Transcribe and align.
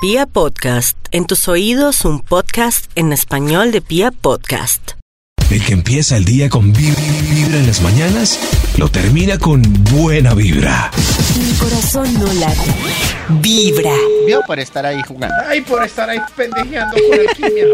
Pia 0.00 0.26
Podcast, 0.26 0.96
en 1.10 1.26
tus 1.26 1.48
oídos 1.48 2.04
un 2.04 2.20
podcast 2.20 2.90
en 2.94 3.12
español 3.12 3.72
de 3.72 3.80
Pia 3.80 4.10
Podcast. 4.12 4.92
El 5.50 5.64
que 5.64 5.72
empieza 5.72 6.16
el 6.16 6.24
día 6.24 6.48
con 6.48 6.72
vib- 6.74 6.94
vibra 7.34 7.58
en 7.58 7.66
las 7.66 7.80
mañanas, 7.80 8.38
lo 8.76 8.88
termina 8.90 9.38
con 9.38 9.62
buena 9.92 10.34
vibra. 10.34 10.90
Mi 11.38 11.52
corazón 11.58 12.12
no 12.14 12.26
late, 12.34 12.74
vibra. 13.40 13.92
Vio 14.26 14.42
por 14.46 14.58
estar 14.60 14.84
ahí 14.86 15.02
jugando. 15.06 15.34
Ay, 15.48 15.62
por 15.62 15.82
estar 15.82 16.08
ahí 16.08 16.20
pendejeando 16.36 16.96
con 17.08 17.20
alquimia. 17.20 17.64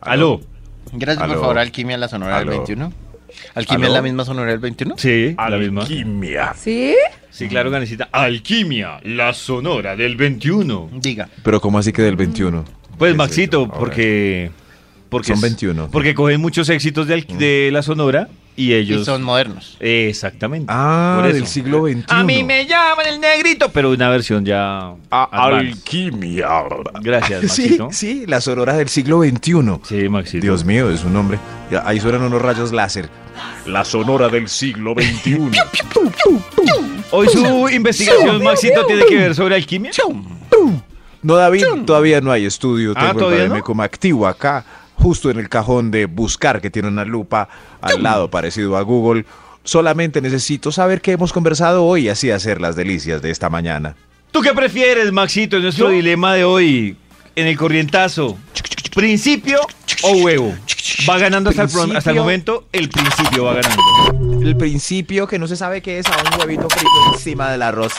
Aló. 0.00 0.40
Gracias, 0.92 1.22
Aló. 1.22 1.32
por 1.34 1.42
favor, 1.42 1.58
Alquimia, 1.58 1.96
la 1.98 2.08
sonora 2.08 2.38
Aló. 2.38 2.50
del 2.50 2.58
21. 2.60 2.92
¿Alquimia 3.54 3.86
es 3.88 3.92
la 3.92 4.02
misma 4.02 4.24
sonora 4.24 4.50
del 4.50 4.60
21? 4.60 4.94
Sí, 4.98 5.34
la 5.36 5.56
misma. 5.56 5.82
Alquimia. 5.82 6.52
¿Sí? 6.54 6.94
Sí, 7.30 7.48
claro, 7.48 7.70
Ganesita. 7.70 8.08
Alquimia, 8.12 8.98
la 9.04 9.32
sonora 9.34 9.94
del 9.96 10.16
21. 10.16 10.90
Diga. 11.00 11.28
Pero 11.42 11.60
¿cómo 11.60 11.78
así 11.78 11.92
que 11.92 12.02
del 12.02 12.16
21? 12.16 12.64
Pues 12.98 13.08
¿Qué 13.08 13.12
es 13.12 13.16
Maxito, 13.16 13.62
eso? 13.64 13.72
A 13.74 13.78
porque, 13.78 14.50
porque 15.10 15.28
Son 15.28 15.36
es- 15.36 15.42
21. 15.42 15.88
Porque 15.90 16.14
cogen 16.14 16.40
muchos 16.40 16.68
éxitos 16.70 17.06
de, 17.06 17.14
al- 17.14 17.26
de 17.38 17.68
la 17.72 17.82
sonora 17.82 18.28
y 18.58 18.72
ellos 18.72 19.02
Y 19.02 19.04
son 19.04 19.22
modernos. 19.22 19.76
exactamente. 19.80 20.72
Ah, 20.74 21.16
Por 21.18 21.26
eso. 21.26 21.34
del 21.34 21.46
siglo 21.46 21.82
XXI. 21.86 22.04
A 22.08 22.24
mí 22.24 22.42
me 22.42 22.64
llaman 22.66 23.06
el 23.06 23.20
negrito, 23.20 23.70
pero 23.70 23.90
una 23.90 24.08
versión 24.08 24.46
ya 24.46 24.94
advanced. 25.10 25.72
Alquimia. 25.74 26.48
Gracias, 27.02 27.40
Sí, 27.52 27.62
Maxito. 27.62 27.88
sí, 27.92 28.24
la 28.26 28.40
sonora 28.40 28.72
del 28.78 28.88
siglo 28.88 29.22
XXI. 29.22 29.52
Sí, 29.84 30.08
Maxito. 30.08 30.42
Dios 30.42 30.64
mío, 30.64 30.90
es 30.90 31.04
un 31.04 31.12
nombre. 31.12 31.38
Ya, 31.70 31.82
Ahí 31.86 32.00
suenan 32.00 32.22
unos 32.22 32.40
rayos 32.40 32.72
láser. 32.72 33.10
La 33.66 33.84
sonora 33.84 34.28
del 34.28 34.48
siglo 34.48 34.94
XXI. 34.94 35.50
Hoy 37.10 37.28
su 37.28 37.68
investigación, 37.68 38.42
Maxito, 38.42 38.84
tiene 38.86 39.04
que 39.06 39.16
ver 39.16 39.34
sobre 39.34 39.54
alquimia. 39.56 39.90
No, 41.22 41.34
David, 41.34 41.64
todavía 41.84 42.20
no 42.20 42.30
hay 42.30 42.44
estudio. 42.46 42.92
Ah, 42.94 43.08
Tengo 43.08 43.20
¿todavía 43.20 43.44
el 43.44 43.48
no? 43.50 43.62
como 43.62 43.82
activo 43.82 44.26
acá, 44.26 44.64
justo 44.94 45.30
en 45.30 45.38
el 45.38 45.48
cajón 45.48 45.90
de 45.90 46.06
buscar, 46.06 46.60
que 46.60 46.70
tiene 46.70 46.88
una 46.88 47.04
lupa 47.04 47.48
al 47.80 48.02
lado, 48.02 48.30
parecido 48.30 48.76
a 48.76 48.82
Google. 48.82 49.24
Solamente 49.64 50.20
necesito 50.20 50.70
saber 50.70 51.00
qué 51.00 51.12
hemos 51.12 51.32
conversado 51.32 51.84
hoy 51.84 52.02
y 52.06 52.08
así 52.10 52.30
hacer 52.30 52.60
las 52.60 52.76
delicias 52.76 53.20
de 53.22 53.30
esta 53.32 53.50
mañana. 53.50 53.96
¿Tú 54.30 54.40
qué 54.40 54.52
prefieres, 54.52 55.10
Maxito? 55.12 55.56
Es 55.56 55.62
nuestro 55.64 55.88
dilema 55.88 56.34
de 56.34 56.44
hoy 56.44 56.96
en 57.34 57.46
el 57.48 57.56
corrientazo. 57.56 58.36
¿Principio 58.96 59.60
o 60.04 60.10
huevo? 60.24 60.54
Va 61.08 61.18
ganando 61.18 61.50
hasta 61.50 61.62
el, 61.64 61.68
pro- 61.68 61.82
hasta 61.82 61.92
el 61.92 61.92
Principio. 62.00 62.22
momento, 62.22 62.64
el 62.72 62.88
principio 62.88 63.44
va 63.44 63.54
ganando. 63.60 64.40
El 64.42 64.56
principio 64.56 65.26
que 65.26 65.38
no 65.38 65.46
se 65.46 65.54
sabe 65.54 65.82
qué 65.82 65.98
es 65.98 66.06
a 66.06 66.16
un 66.16 66.40
huevito 66.40 66.66
frito 66.70 66.88
encima 67.12 67.50
del 67.50 67.60
arroz. 67.62 67.92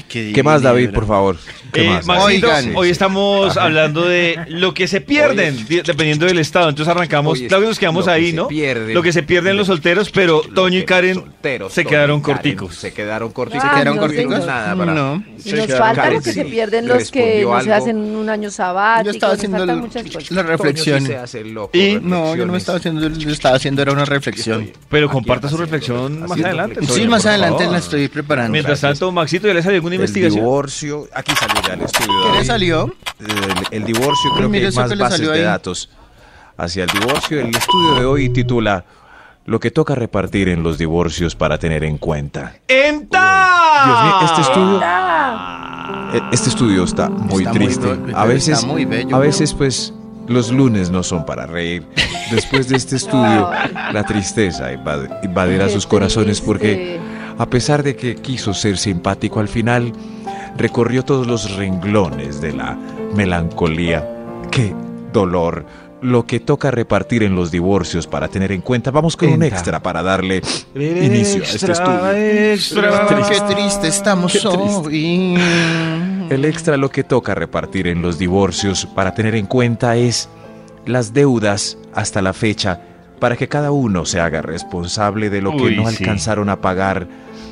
¿Qué 0.09 0.43
más, 0.43 0.63
David, 0.63 0.91
por 0.91 1.07
favor? 1.07 1.37
¿Qué 1.73 1.85
Eh, 1.85 1.89
más? 1.91 2.07
Maxito, 2.07 2.47
Oigan. 2.49 2.73
hoy 2.77 2.91
estamos 2.91 3.57
hablando 3.57 4.03
de 4.09 4.39
lo 4.49 4.75
que 4.75 4.87
se 4.89 5.01
pierden, 5.01 5.67
di- 5.69 5.83
dependiendo 5.83 6.27
del 6.27 6.39
estado. 6.39 6.69
Entonces 6.69 6.91
arrancamos, 6.95 7.35
Oye, 7.39 7.47
claro 7.49 7.63
que 7.63 7.69
nos 7.69 7.79
quedamos 7.79 8.05
que 8.07 8.11
ahí, 8.11 8.33
¿no? 8.33 8.49
pierde. 8.49 8.93
lo 8.95 9.03
que 9.03 9.13
se 9.13 9.23
pierden 9.23 9.57
los 9.57 9.67
solteros, 9.69 10.11
pero 10.11 10.43
Lo 10.49 10.55
Toño 10.55 10.79
y 10.79 10.85
Karen 10.85 11.15
solteros, 11.15 11.73
se 11.73 11.85
quedaron 11.85 12.21
Karen 12.21 12.35
corticos. 12.37 12.75
Se 12.77 12.93
quedaron 12.93 13.31
corticos. 13.33 13.65
Ah, 13.65 13.69
¿Se 13.69 13.75
quedaron 13.75 13.97
no 13.97 14.03
corticos? 14.03 14.35
tengo 14.35 14.47
Nada 14.47 14.77
para... 14.77 14.95
No. 14.95 15.25
Y 15.45 15.53
nos 15.53 15.67
falta 15.69 15.95
Karen, 16.03 16.15
lo 16.19 16.23
que 16.23 16.33
sí. 16.33 16.41
se 16.41 16.45
pierden 16.45 16.89
los 16.89 17.11
que 17.11 17.43
no 17.45 17.61
se 17.63 17.73
hacen 17.73 17.97
un 17.97 18.29
año 18.29 18.51
sabático. 18.51 19.05
Yo 19.07 19.11
estaba 19.13 19.33
haciendo 19.35 19.67
la 19.67 20.43
reflexión. 20.43 21.07
Y- 21.73 21.99
No, 22.03 22.35
yo 22.37 22.47
no 22.47 22.53
me 22.53 22.59
estaba 22.59 22.79
haciendo, 22.79 23.09
yo 23.09 23.31
estaba 23.31 23.57
haciendo 23.57 23.83
era 23.83 23.93
una 23.93 24.05
reflexión. 24.05 24.71
Pero 24.89 25.09
comparta 25.09 25.49
su 25.49 25.57
reflexión 25.57 26.21
más 26.27 26.33
adelante. 26.43 26.81
Sí, 26.87 27.07
más 27.07 27.27
adelante 27.27 27.67
la 27.67 27.79
estoy 27.79 28.09
preparando. 28.09 28.53
Mientras 28.53 28.81
tanto, 28.81 29.11
Maxito, 29.41 29.49
¿ya 29.49 29.55
le 29.55 29.63
salió 29.63 29.77
alguna 29.77 29.95
El 29.95 30.01
investigación? 30.01 30.41
divorcio... 30.45 31.09
Aquí 31.15 31.33
salió 31.35 31.63
ya 31.67 31.75
el 31.75 31.83
estudio. 31.83 32.33
¿Qué 32.33 32.39
le 32.39 32.45
salió? 32.45 32.95
El, 33.21 33.29
el 33.83 33.85
divorcio 33.85 34.31
creo 34.37 34.51
que 34.51 34.57
hay 34.59 34.73
más 34.73 34.89
que 34.91 34.97
bases 34.97 35.21
de 35.27 35.33
ahí. 35.33 35.43
datos 35.43 35.91
hacia 36.57 36.85
el 36.85 36.91
divorcio. 36.91 37.41
El 37.41 37.49
estudio 37.57 37.95
de 37.95 38.05
hoy 38.05 38.29
titula 38.31 38.85
Lo 39.47 39.59
que 39.61 39.71
toca 39.71 39.95
repartir 39.95 40.49
en 40.49 40.63
los 40.63 40.79
divorcios 40.79 41.35
para 41.35 41.59
tener 41.59 41.85
en 41.85 41.99
cuenta. 41.99 42.55
¡Enta! 42.69 43.83
Dios 43.87 44.05
mío, 44.05 44.15
este 44.27 44.41
estudio, 44.43 44.81
Ah, 44.83 46.11
eh, 46.15 46.21
este 46.33 46.49
estudio 46.51 46.85
está 46.85 47.09
muy 47.09 47.45
Está 47.45 47.51
muy 47.55 47.59
triste. 47.59 47.87
be- 47.87 47.93
a 47.93 48.07
está 48.09 48.25
veces, 48.25 48.65
muy 48.65 48.85
bello, 48.85 49.17
a 49.17 49.19
veces 49.19 49.55
pues 49.55 49.95
los 50.27 50.51
lunes 50.53 50.91
no 50.91 51.03
son 51.03 51.25
para 51.25 51.47
reír. 51.47 51.87
Después 52.31 52.69
de 52.69 52.77
este 52.77 52.97
estudio, 52.97 53.51
la 53.93 54.05
tristeza 54.05 54.69
invadirá 55.23 55.69
sus 55.69 55.87
corazones 55.87 56.41
porque 56.41 56.75
triste. 56.75 57.01
A 57.41 57.47
pesar 57.47 57.83
de 57.83 57.97
que 57.97 58.17
quiso 58.17 58.53
ser 58.53 58.77
simpático 58.77 59.41
al 59.41 59.49
final, 59.49 59.95
recorrió 60.59 61.07
todos 61.07 61.27
los 61.27 61.57
renglones 61.57 62.43
de 62.43 62.53
la 62.53 62.77
melancolía. 63.17 64.07
¡Qué 64.51 64.75
dolor! 65.11 65.65
Lo 66.03 66.27
que 66.27 66.39
toca 66.39 66.71
repartir 66.71 67.23
en 67.23 67.35
los 67.35 67.51
divorcios 67.51 68.07
para 68.07 68.29
tener 68.29 68.53
en 68.53 68.61
cuenta. 68.61 68.91
Vamos 68.91 69.17
con 69.17 69.31
un 69.31 69.43
extra 69.43 69.83
para 69.83 70.03
darle 70.03 70.43
inicio 70.75 71.43
a 71.43 71.47
este 71.47 71.73
estudio. 71.73 72.13
Extra, 72.13 73.07
Qué 73.09 73.55
triste 73.55 73.89
estamos 73.89 74.45
hoy. 74.45 75.35
El 76.29 76.45
extra 76.45 76.77
lo 76.77 76.91
que 76.91 77.05
toca 77.05 77.35
repartir 77.35 77.87
en 77.87 78.03
los 78.03 78.19
divorcios 78.19 78.85
para 78.85 79.15
tener 79.15 79.35
en 79.35 79.47
cuenta 79.47 79.97
es 79.97 80.29
las 80.85 81.15
deudas 81.15 81.79
hasta 81.95 82.21
la 82.21 82.35
fecha 82.35 82.83
para 83.19 83.37
que 83.37 83.49
cada 83.49 83.71
uno 83.71 84.05
se 84.05 84.21
haga 84.21 84.43
responsable 84.43 85.31
de 85.31 85.41
lo 85.41 85.57
que 85.57 85.71
no 85.77 85.89
sí. 85.89 85.97
alcanzaron 85.99 86.49
a 86.49 86.61
pagar 86.61 87.07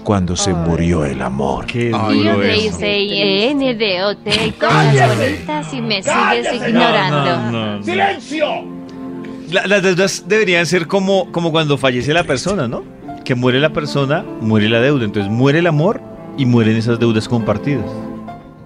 cuando 0.09 0.37
se 0.37 0.55
murió 0.55 1.05
el 1.05 1.21
amor. 1.21 1.67
Qué 1.67 1.91
duro 1.91 2.09
no, 2.09 2.15
Yo 2.15 2.37
te 2.41 2.55
eso. 2.55 2.77
hice 2.79 2.99
INDOT 2.99 4.25
cosas 4.59 5.19
bonitas 5.19 5.75
y 5.75 5.83
me 5.83 6.03
sigues 6.03 6.55
ignorando. 6.55 7.37
No, 7.37 7.51
no, 7.53 7.77
no. 7.77 7.83
¡Silencio! 7.83 8.47
La- 9.51 9.67
las 9.67 9.83
deudas 9.83 10.25
deberían 10.27 10.65
ser 10.65 10.87
como, 10.87 11.31
como 11.31 11.53
cuando 11.53 11.77
fallece 11.77 12.15
la 12.15 12.25
persona, 12.25 12.67
¿no? 12.67 12.85
Que 13.23 13.35
muere 13.35 13.61
la 13.61 13.69
persona, 13.75 14.25
muere 14.41 14.71
la 14.71 14.81
deuda. 14.81 15.05
Entonces 15.05 15.31
muere 15.31 15.59
el 15.59 15.67
amor 15.67 16.01
y 16.39 16.47
mueren 16.47 16.77
esas 16.77 16.99
deudas 16.99 17.29
compartidas. 17.29 17.85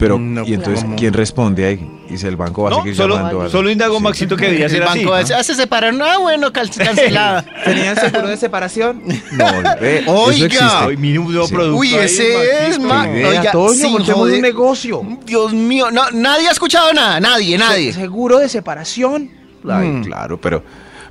Pero, 0.03 0.19
No, 0.19 0.43
¿y 0.45 0.55
entonces 0.55 0.83
¿cómo? 0.83 0.97
quién 0.97 1.13
responde 1.15 1.65
ahí? 1.65 1.89
Dice 2.11 2.27
el 2.27 2.35
banco 2.37 2.65
va 2.65 2.69
a 2.69 2.71
No, 2.73 2.77
seguir 2.79 2.97
solo, 2.97 3.15
llamando 3.17 3.43
al- 3.43 3.51
solo 3.51 3.71
indago 3.71 3.99
Sí. 3.99 4.03
Maxito 4.03 4.37
que 4.37 4.47
debía 4.47 4.65
El 4.65 4.71
ser 4.73 4.83
así. 4.83 5.05
banco 5.05 5.17
¿no? 5.17 5.37
ah, 5.37 5.43
se 5.45 5.55
separaron. 5.55 6.03
Ah, 6.03 6.19
bueno, 6.19 6.53
cancelada. 6.53 7.45
¿Tenían 7.65 7.95
seguro 7.95 8.27
de 8.27 8.37
separación? 8.37 9.01
No, 9.33 9.47
eso 9.81 10.13
Oiga. 10.13 10.89
mire 10.99 11.21
un 11.21 11.29
nuevo 11.31 11.47
Sí. 11.47 11.55
producto 11.55 11.77
Uy, 11.79 11.95
ahí, 11.95 12.05
ese 12.07 12.67
es, 12.69 12.79
Maxito. 12.81 12.89
ma- 12.89 13.09
Idea, 13.09 13.29
Oiga, 13.55 13.75
sin 13.75 13.99
joder. 14.05 14.35
un 14.35 14.41
negocio. 14.43 15.03
Dios 15.25 15.53
mío, 15.55 15.93
no, 15.93 16.11
nadie 16.11 16.49
ha 16.49 16.51
escuchado 16.51 16.93
nada, 16.93 17.21
nadie, 17.21 17.57
nadie. 17.57 17.93
¿Seguro 17.93 18.39
de 18.39 18.49
separación? 18.49 19.31
Ay, 19.71 19.87
Mm. 19.89 20.03
claro, 20.05 20.41
pero, 20.41 20.65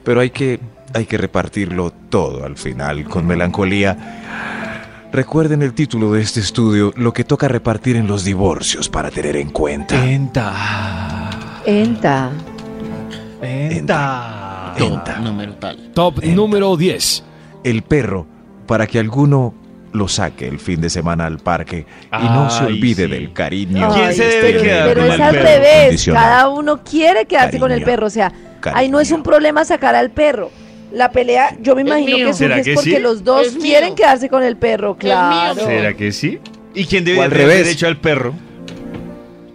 pero 0.04 0.20
hay, 0.20 0.32
que, 0.32 0.60
hay 0.94 1.06
que 1.06 1.18
repartirlo 1.18 1.92
todo 2.10 2.44
al 2.46 2.58
final, 2.58 3.06
con 3.06 3.26
melancolía. 3.26 4.61
Recuerden 5.12 5.62
el 5.62 5.74
título 5.74 6.14
de 6.14 6.22
este 6.22 6.40
estudio, 6.40 6.94
lo 6.96 7.12
que 7.14 7.26
toca 7.26 7.48
repartir 7.50 7.98
en 7.98 8.08
los 8.08 8.24
divorcios 8.24 8.88
para 8.88 9.12
tener 9.12 9.36
en 9.36 9.50
cuenta. 9.50 10.06
Enta. 10.10 11.30
Enta. 11.66 12.32
Enta. 13.42 14.74
Enta. 14.78 15.20
Número 15.20 15.54
tal. 15.56 15.92
Top 15.94 16.24
número 16.24 16.78
10. 16.78 17.24
El 17.66 17.82
perro, 17.84 18.26
para 18.66 18.88
que 18.88 19.00
alguno 19.00 19.54
lo 19.92 20.08
saque 20.08 20.48
el 20.48 20.60
fin 20.60 20.80
de 20.80 20.90
semana 20.90 21.26
al 21.26 21.40
parque 21.40 21.86
y 22.18 22.24
no 22.24 22.50
se 22.50 22.64
Ay, 22.64 22.68
olvide 22.78 23.04
sí. 23.06 23.12
del 23.12 23.34
cariño. 23.34 23.90
¿Quién 23.94 24.06
Ay, 24.08 24.16
se 24.16 24.24
debe 24.24 24.42
pero- 24.54 24.62
quedar 24.64 24.88
Pero 24.88 25.02
con 25.02 25.10
es 25.10 25.16
el 25.16 25.22
al 25.22 25.32
perro? 25.36 25.46
revés. 25.46 26.06
Cada 26.06 26.48
uno 26.50 26.84
quiere 26.90 27.26
quedarse 27.26 27.60
con 27.60 27.72
el 27.74 27.84
perro. 27.84 28.06
O 28.08 28.10
sea, 28.10 28.32
Cariño. 28.62 28.80
ahí 28.80 28.90
no 28.90 29.02
es 29.02 29.12
un 29.12 29.24
problema 29.24 29.66
sacar 29.66 29.94
al 29.94 30.10
perro. 30.12 30.52
La 30.92 31.12
pelea, 31.12 31.56
yo 31.62 31.76
me 31.76 31.82
imagino 31.82 32.18
mío. 32.18 32.28
que 32.28 32.34
¿Será 32.34 32.56
surge 32.58 32.64
que 32.66 32.72
es 32.72 32.76
porque 32.76 32.96
sí? 32.98 33.02
los 33.02 33.24
dos 33.24 33.48
Es 33.48 33.54
mío. 33.54 33.64
quieren 33.64 33.96
quedarse 33.96 34.30
con 34.30 34.44
el 34.44 34.58
perro, 34.58 34.98
claro. 34.98 35.66
¿Será 35.66 35.94
que 35.96 36.12
sí? 36.12 36.40
¿Y 36.74 36.86
quién 36.86 37.04
debe 37.06 37.20
O 37.20 37.22
al 37.24 37.30
tener 37.30 37.48
revés. 37.48 37.66
derecho 37.66 37.88
al 37.88 37.98
perro? 37.98 38.34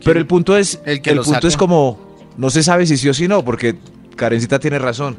Pero 0.05 0.19
el 0.19 0.27
punto 0.27 0.57
es, 0.57 0.81
El 0.85 0.93
el, 0.93 1.03
que 1.03 1.15
lo 1.15 1.23
punto 1.23 1.35
saca. 1.37 1.49
es 1.49 1.57
como, 1.57 1.99
no 2.37 2.49
se 2.51 2.63
sabe 2.63 2.87
si 2.87 2.97
sí 2.97 3.09
o 3.09 3.15
si 3.15 3.27
no, 3.29 3.45
porque 3.45 3.77
Karencita 4.15 4.59
tiene 4.59 4.79
razón. 4.79 5.17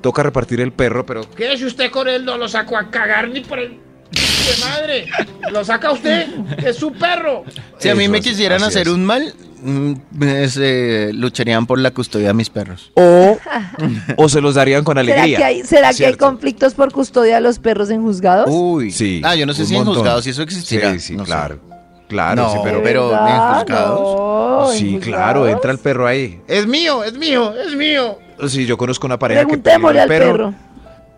toca 0.00 0.22
repartir 0.22 0.60
el 0.60 0.72
perro, 0.72 1.04
pero 1.04 1.28
Quédese 1.36 1.66
usted 1.66 1.90
con 1.90 2.08
él, 2.08 2.24
no 2.24 2.36
lo 2.38 2.48
saco 2.48 2.76
a 2.76 2.90
cagar 2.90 3.28
ni 3.28 3.40
por 3.40 3.58
el... 3.58 3.72
¡De 4.10 4.64
madre! 4.64 5.06
Lo 5.52 5.62
saca 5.64 5.92
usted, 5.92 6.26
es 6.64 6.76
su 6.76 6.90
perro. 6.92 7.44
Si 7.78 7.88
a 7.90 7.94
mí 7.94 8.04
Eso, 8.04 8.12
me 8.12 8.18
así- 8.18 8.30
quisieran 8.30 8.62
así 8.62 8.68
hacer 8.70 8.88
es. 8.88 8.94
un 8.94 9.04
mal, 9.04 9.34
mm, 9.62 10.22
es, 10.22 10.58
eh, 10.60 11.10
lucharían 11.14 11.66
por 11.66 11.78
la 11.78 11.90
custodia 11.92 12.28
de 12.28 12.34
mis 12.34 12.50
perros. 12.50 12.92
o, 12.94 13.38
o 14.16 14.28
se 14.28 14.40
los 14.40 14.54
darían 14.54 14.84
con 14.84 14.96
¿Será 14.98 15.12
alegría. 15.14 15.38
que 15.38 15.44
hay, 15.44 15.62
será 15.64 15.92
que 15.94 16.06
hay 16.06 16.14
conflictos 16.14 16.74
por 16.74 16.92
custodia 16.92 17.36
de 17.36 17.40
los 17.40 17.58
perros 17.58 17.90
en 17.90 18.02
juzgados? 18.02 18.48
Uy. 18.50 18.90
Sí. 18.90 19.20
Ah, 19.24 19.34
yo 19.36 19.46
no 19.46 19.52
sé 19.54 19.66
si 19.66 19.74
en 19.74 19.80
montón. 19.80 19.96
juzgados 19.96 20.24
si 20.24 20.30
eso 20.30 20.42
existirá. 20.42 20.92
Sí, 20.92 21.00
sí, 21.00 21.16
No 21.16 21.24
sé. 21.24 21.30
claro. 21.30 21.60
Claro, 22.08 22.42
No, 22.42 22.50
sí, 22.50 22.58
¿De 22.58 22.64
pero, 22.64 22.82
pero 22.82 23.10
en 23.12 23.18
juzgados. 23.58 24.00
No, 24.00 24.72
en 24.72 24.78
sí, 24.78 24.84
juzgados. 24.94 25.06
claro, 25.06 25.48
entra 25.48 25.70
el 25.70 25.78
perro 25.78 26.06
ahí. 26.08 26.40
Es 26.48 26.66
mío, 26.66 27.04
es 27.04 27.16
mío, 27.16 27.54
es 27.56 27.74
mío. 27.76 28.18
Sí, 28.48 28.66
yo 28.66 28.76
conozco 28.76 29.06
una 29.06 29.16
pareja 29.18 29.42
que 29.42 29.46
perdió 29.58 29.62
Preguntémosle 29.62 29.98
el 29.98 30.02
al 30.02 30.08
perro, 30.08 30.32
perro. 30.32 30.54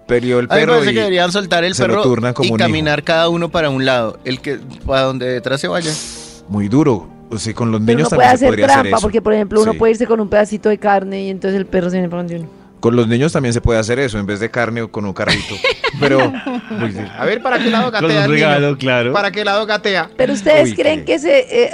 perdió 0.06 0.38
el 0.38 0.48
perro 0.48 0.72
parece 0.74 0.90
y 0.90 0.94
que 0.94 1.00
deberían 1.00 1.32
soltar 1.32 1.64
el 1.64 1.74
perro 1.74 2.02
como 2.02 2.44
y 2.44 2.46
hijo. 2.48 2.56
caminar 2.58 3.04
cada 3.04 3.30
uno 3.30 3.48
para 3.50 3.70
un 3.70 3.86
lado. 3.86 4.18
El 4.24 4.40
que 4.42 4.58
para 4.86 5.02
donde 5.02 5.26
detrás 5.28 5.60
se 5.62 5.68
vaya. 5.68 5.90
muy 6.48 6.68
duro. 6.68 7.08
O 7.32 7.38
sea, 7.38 7.54
con 7.54 7.72
los 7.72 7.80
Pero 7.80 7.96
niños 7.96 8.08
uno 8.12 8.16
puede 8.16 8.28
también 8.28 8.38
se 8.38 8.44
hacer 8.44 8.48
podría 8.50 8.66
trampa, 8.66 8.80
hacer 8.82 8.92
eso. 8.94 9.00
porque 9.02 9.22
por 9.22 9.32
ejemplo 9.32 9.62
uno 9.62 9.72
Sí. 9.72 9.78
puede 9.78 9.90
irse 9.92 10.06
con 10.06 10.20
un 10.20 10.28
pedacito 10.28 10.68
de 10.68 10.78
carne 10.78 11.22
y 11.22 11.30
entonces 11.30 11.58
el 11.58 11.66
perro 11.66 11.88
se 11.90 11.96
viene 11.96 12.08
para 12.08 12.22
donde 12.22 12.36
uno. 12.40 12.48
Con 12.80 12.96
los 12.96 13.06
niños 13.08 13.32
también 13.32 13.52
se 13.52 13.60
puede 13.60 13.78
hacer 13.78 13.98
eso, 14.00 14.18
en 14.18 14.26
vez 14.26 14.40
de 14.40 14.50
carne 14.50 14.82
o 14.82 14.90
con 14.90 15.04
un 15.06 15.12
carrito. 15.12 15.54
Pero, 16.00 16.18
duro. 16.18 17.08
A 17.18 17.24
ver, 17.24 17.40
¿para 17.42 17.58
qué 17.58 17.70
lado 17.70 17.84
Con 17.84 17.92
gatea 17.92 18.08
un 18.08 18.12
el 18.12 18.20
niño? 18.22 18.32
regalo, 18.32 18.76
claro. 18.78 19.12
¿Para 19.12 19.30
qué 19.30 19.44
lado 19.44 19.64
gatea? 19.66 20.10
Pero 20.16 20.32
ustedes 20.32 20.70
Uy, 20.70 20.74
creen 20.76 21.00
qué- 21.00 21.04
que 21.12 21.18
se... 21.18 21.64
eh, 21.64 21.70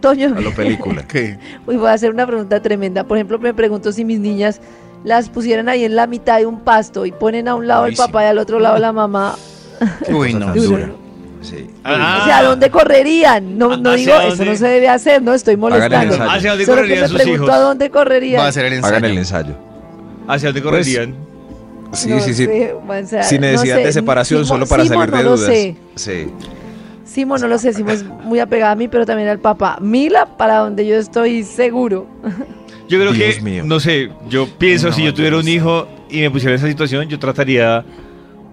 Toño, 0.00 0.34
a 0.36 0.40
lo 0.40 0.52
película. 0.54 1.02
¿Qué? 1.08 1.38
uy, 1.66 1.76
voy 1.76 1.88
a 1.88 1.92
hacer 1.92 2.10
una 2.10 2.26
pregunta 2.26 2.60
tremenda. 2.60 3.04
Por 3.04 3.16
ejemplo, 3.16 3.38
me 3.38 3.52
pregunto 3.54 3.92
si 3.92 4.04
mis 4.04 4.18
niñas 4.18 4.60
las 5.04 5.28
pusieran 5.28 5.68
ahí 5.68 5.84
en 5.84 5.94
la 5.96 6.06
mitad 6.06 6.38
de 6.38 6.46
un 6.46 6.60
pasto 6.60 7.06
y 7.06 7.12
ponen 7.12 7.48
a 7.48 7.54
un 7.54 7.66
lado 7.66 7.86
el 7.86 7.94
papá 7.94 8.22
y 8.24 8.26
al 8.26 8.38
otro 8.38 8.58
lado 8.60 8.78
la 8.78 8.92
mamá. 8.92 9.36
Uy, 10.08 10.34
no. 10.34 10.52
dura. 10.54 10.90
Sí. 11.42 11.66
Ah, 11.84 12.20
O 12.22 12.24
sea, 12.26 12.38
¿a 12.38 12.42
dónde 12.44 12.70
correrían? 12.70 13.56
No, 13.58 13.76
no 13.76 13.90
¿Hacia 13.90 14.20
digo, 14.20 14.32
eso 14.34 14.44
no 14.44 14.56
se 14.56 14.66
debe 14.66 14.88
hacer, 14.88 15.22
no 15.22 15.34
estoy 15.34 15.56
molestando. 15.56 16.14
¿Hacia 16.28 16.50
dónde 16.50 16.64
Solo 16.66 16.76
que 16.82 16.82
correrían 16.82 17.02
me 17.02 17.08
sus 17.08 17.16
pregunto 17.16 17.44
hijos? 17.44 17.54
a 17.54 17.58
dónde 17.60 17.90
correrían. 17.90 18.40
Va 18.40 18.46
a 18.46 18.48
hacer 18.48 18.64
el 18.64 18.72
ensayo. 18.74 18.96
Hagan 18.96 19.04
el 19.10 19.18
ensayo. 19.18 19.54
¿Hacia 20.28 20.48
dónde 20.48 20.62
Pues, 20.62 20.70
correrían? 20.86 21.14
Sí, 21.92 22.08
No 22.10 22.20
sí, 22.20 22.34
sí. 22.34 22.44
sé, 22.46 22.72
o 22.74 23.06
sea, 23.06 23.22
Sin 23.22 23.40
no 23.40 23.46
necesidad 23.46 23.76
sé. 23.76 23.82
de 23.84 23.92
separación, 23.92 24.40
Simo- 24.40 24.48
solo 24.48 24.66
para 24.66 24.82
Simo 24.82 24.94
salir 24.96 25.10
de 25.10 25.16
no 25.18 25.22
lo 25.22 25.36
dudas. 25.36 25.46
sé. 25.54 25.76
Sí. 25.94 26.26
Simo 27.04 27.38
no 27.38 27.46
lo 27.46 27.58
sé, 27.58 27.72
Simo 27.72 27.90
es 27.90 28.04
muy 28.04 28.40
apegada 28.40 28.72
a 28.72 28.74
mí, 28.74 28.88
pero 28.88 29.06
también 29.06 29.28
al 29.28 29.38
papá. 29.38 29.78
Mila, 29.80 30.26
para 30.36 30.58
donde 30.58 30.84
yo 30.86 30.96
estoy 30.96 31.44
seguro. 31.44 32.06
Yo 32.88 33.00
creo 33.00 33.12
Dios 33.12 33.34
que, 33.36 33.42
mío. 33.42 33.64
no 33.66 33.80
sé, 33.80 34.10
yo 34.28 34.46
pienso, 34.58 34.88
No, 34.88 34.92
si 34.94 35.02
yo 35.04 35.12
tuviera 35.12 35.36
un 35.38 35.44
Dios. 35.44 35.56
hijo 35.56 35.88
y 36.08 36.20
me 36.20 36.30
pusiera 36.30 36.52
en 36.54 36.58
esa 36.60 36.68
situación, 36.68 37.08
yo 37.08 37.18
trataría, 37.18 37.84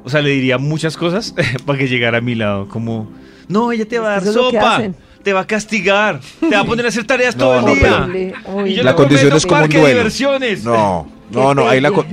o 0.04 0.10
sea, 0.10 0.22
le 0.22 0.30
diría 0.32 0.58
muchas 0.58 0.98
cosas 0.98 1.34
para 1.66 1.78
que 1.80 1.88
llegara 1.88 2.18
a 2.20 2.22
mi 2.22 2.36
lado, 2.36 2.68
como, 2.68 3.10
no, 3.48 3.72
ella 3.72 3.86
te 3.88 4.00
va 4.00 4.08
a 4.08 4.12
dar 4.14 4.22
Eso 4.22 4.30
es 4.32 4.36
lo 4.36 4.50
que 4.52 4.58
sopa, 4.58 4.76
hacen. 4.78 4.96
te 5.24 5.34
va 5.34 5.42
a 5.42 5.48
castigar, 5.48 6.20
te 6.40 6.50
va 6.56 6.60
a 6.62 6.66
poner 6.66 6.86
a 6.86 6.90
hacer 6.90 7.06
tareas 7.06 7.36
No, 7.38 7.44
todo 7.46 7.62
no, 7.62 7.68
el 7.74 7.80
día. 7.80 8.34
Y 8.68 8.74
yo 8.76 8.84
La 8.84 8.92
le 8.92 8.96
condición 8.98 9.30
prometo 9.30 9.38
es 9.38 9.46
como 9.46 9.56
un 9.56 9.62
parque 9.62 9.78
de 9.78 9.82
duelo. 9.82 9.98
diversiones. 9.98 10.64
No, 10.64 11.08
no, 11.32 11.54
no. 11.56 11.68
Ahí 11.68 11.80
la 11.82 11.92
co-. 11.92 12.06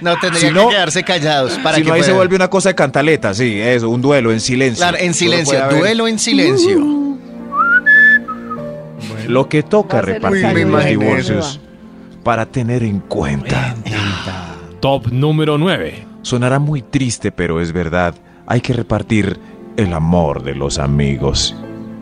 No, 0.00 0.16
tendría 0.18 0.40
Si 0.48 0.50
no- 0.54 0.68
que 0.68 0.74
quedarse 0.74 1.02
callados 1.04 1.52
para 1.62 1.76
si 1.76 1.82
que 1.82 1.88
no, 1.88 1.94
ahí 1.94 2.00
se 2.00 2.06
puedan. 2.06 2.16
vuelve 2.18 2.36
una 2.36 2.48
cosa 2.48 2.70
de 2.70 2.74
cantaleta, 2.74 3.32
sí, 3.34 3.58
eso, 3.60 3.88
un 3.90 4.00
duelo 4.02 4.32
en 4.32 4.40
silencio. 4.40 4.78
Claro, 4.82 4.96
en 4.98 5.14
Solo 5.14 5.30
silencio, 5.30 5.64
haber- 5.64 5.78
duelo 5.78 6.08
en 6.08 6.18
silencio. 6.18 6.80
Lo 9.28 9.48
que 9.48 9.62
toca 9.62 9.96
Va 9.96 10.00
a 10.02 10.04
ser 10.04 10.14
repartir 10.16 10.52
de 10.54 10.64
los 10.66 10.84
divorcios 10.84 11.60
para 12.22 12.46
tener 12.46 12.82
en 12.82 13.00
cuenta. 13.00 13.74
Top 14.80 15.08
número 15.10 15.56
9. 15.58 16.06
Sonará 16.24 16.58
muy 16.58 16.80
triste, 16.82 17.30
pero 17.32 17.60
es 17.60 17.72
verdad. 17.72 18.14
Hay 18.46 18.60
que 18.60 18.72
repartir 18.72 19.38
el 19.76 19.92
amor 19.92 20.42
de 20.42 20.54
los 20.54 20.78
amigos. 20.78 21.54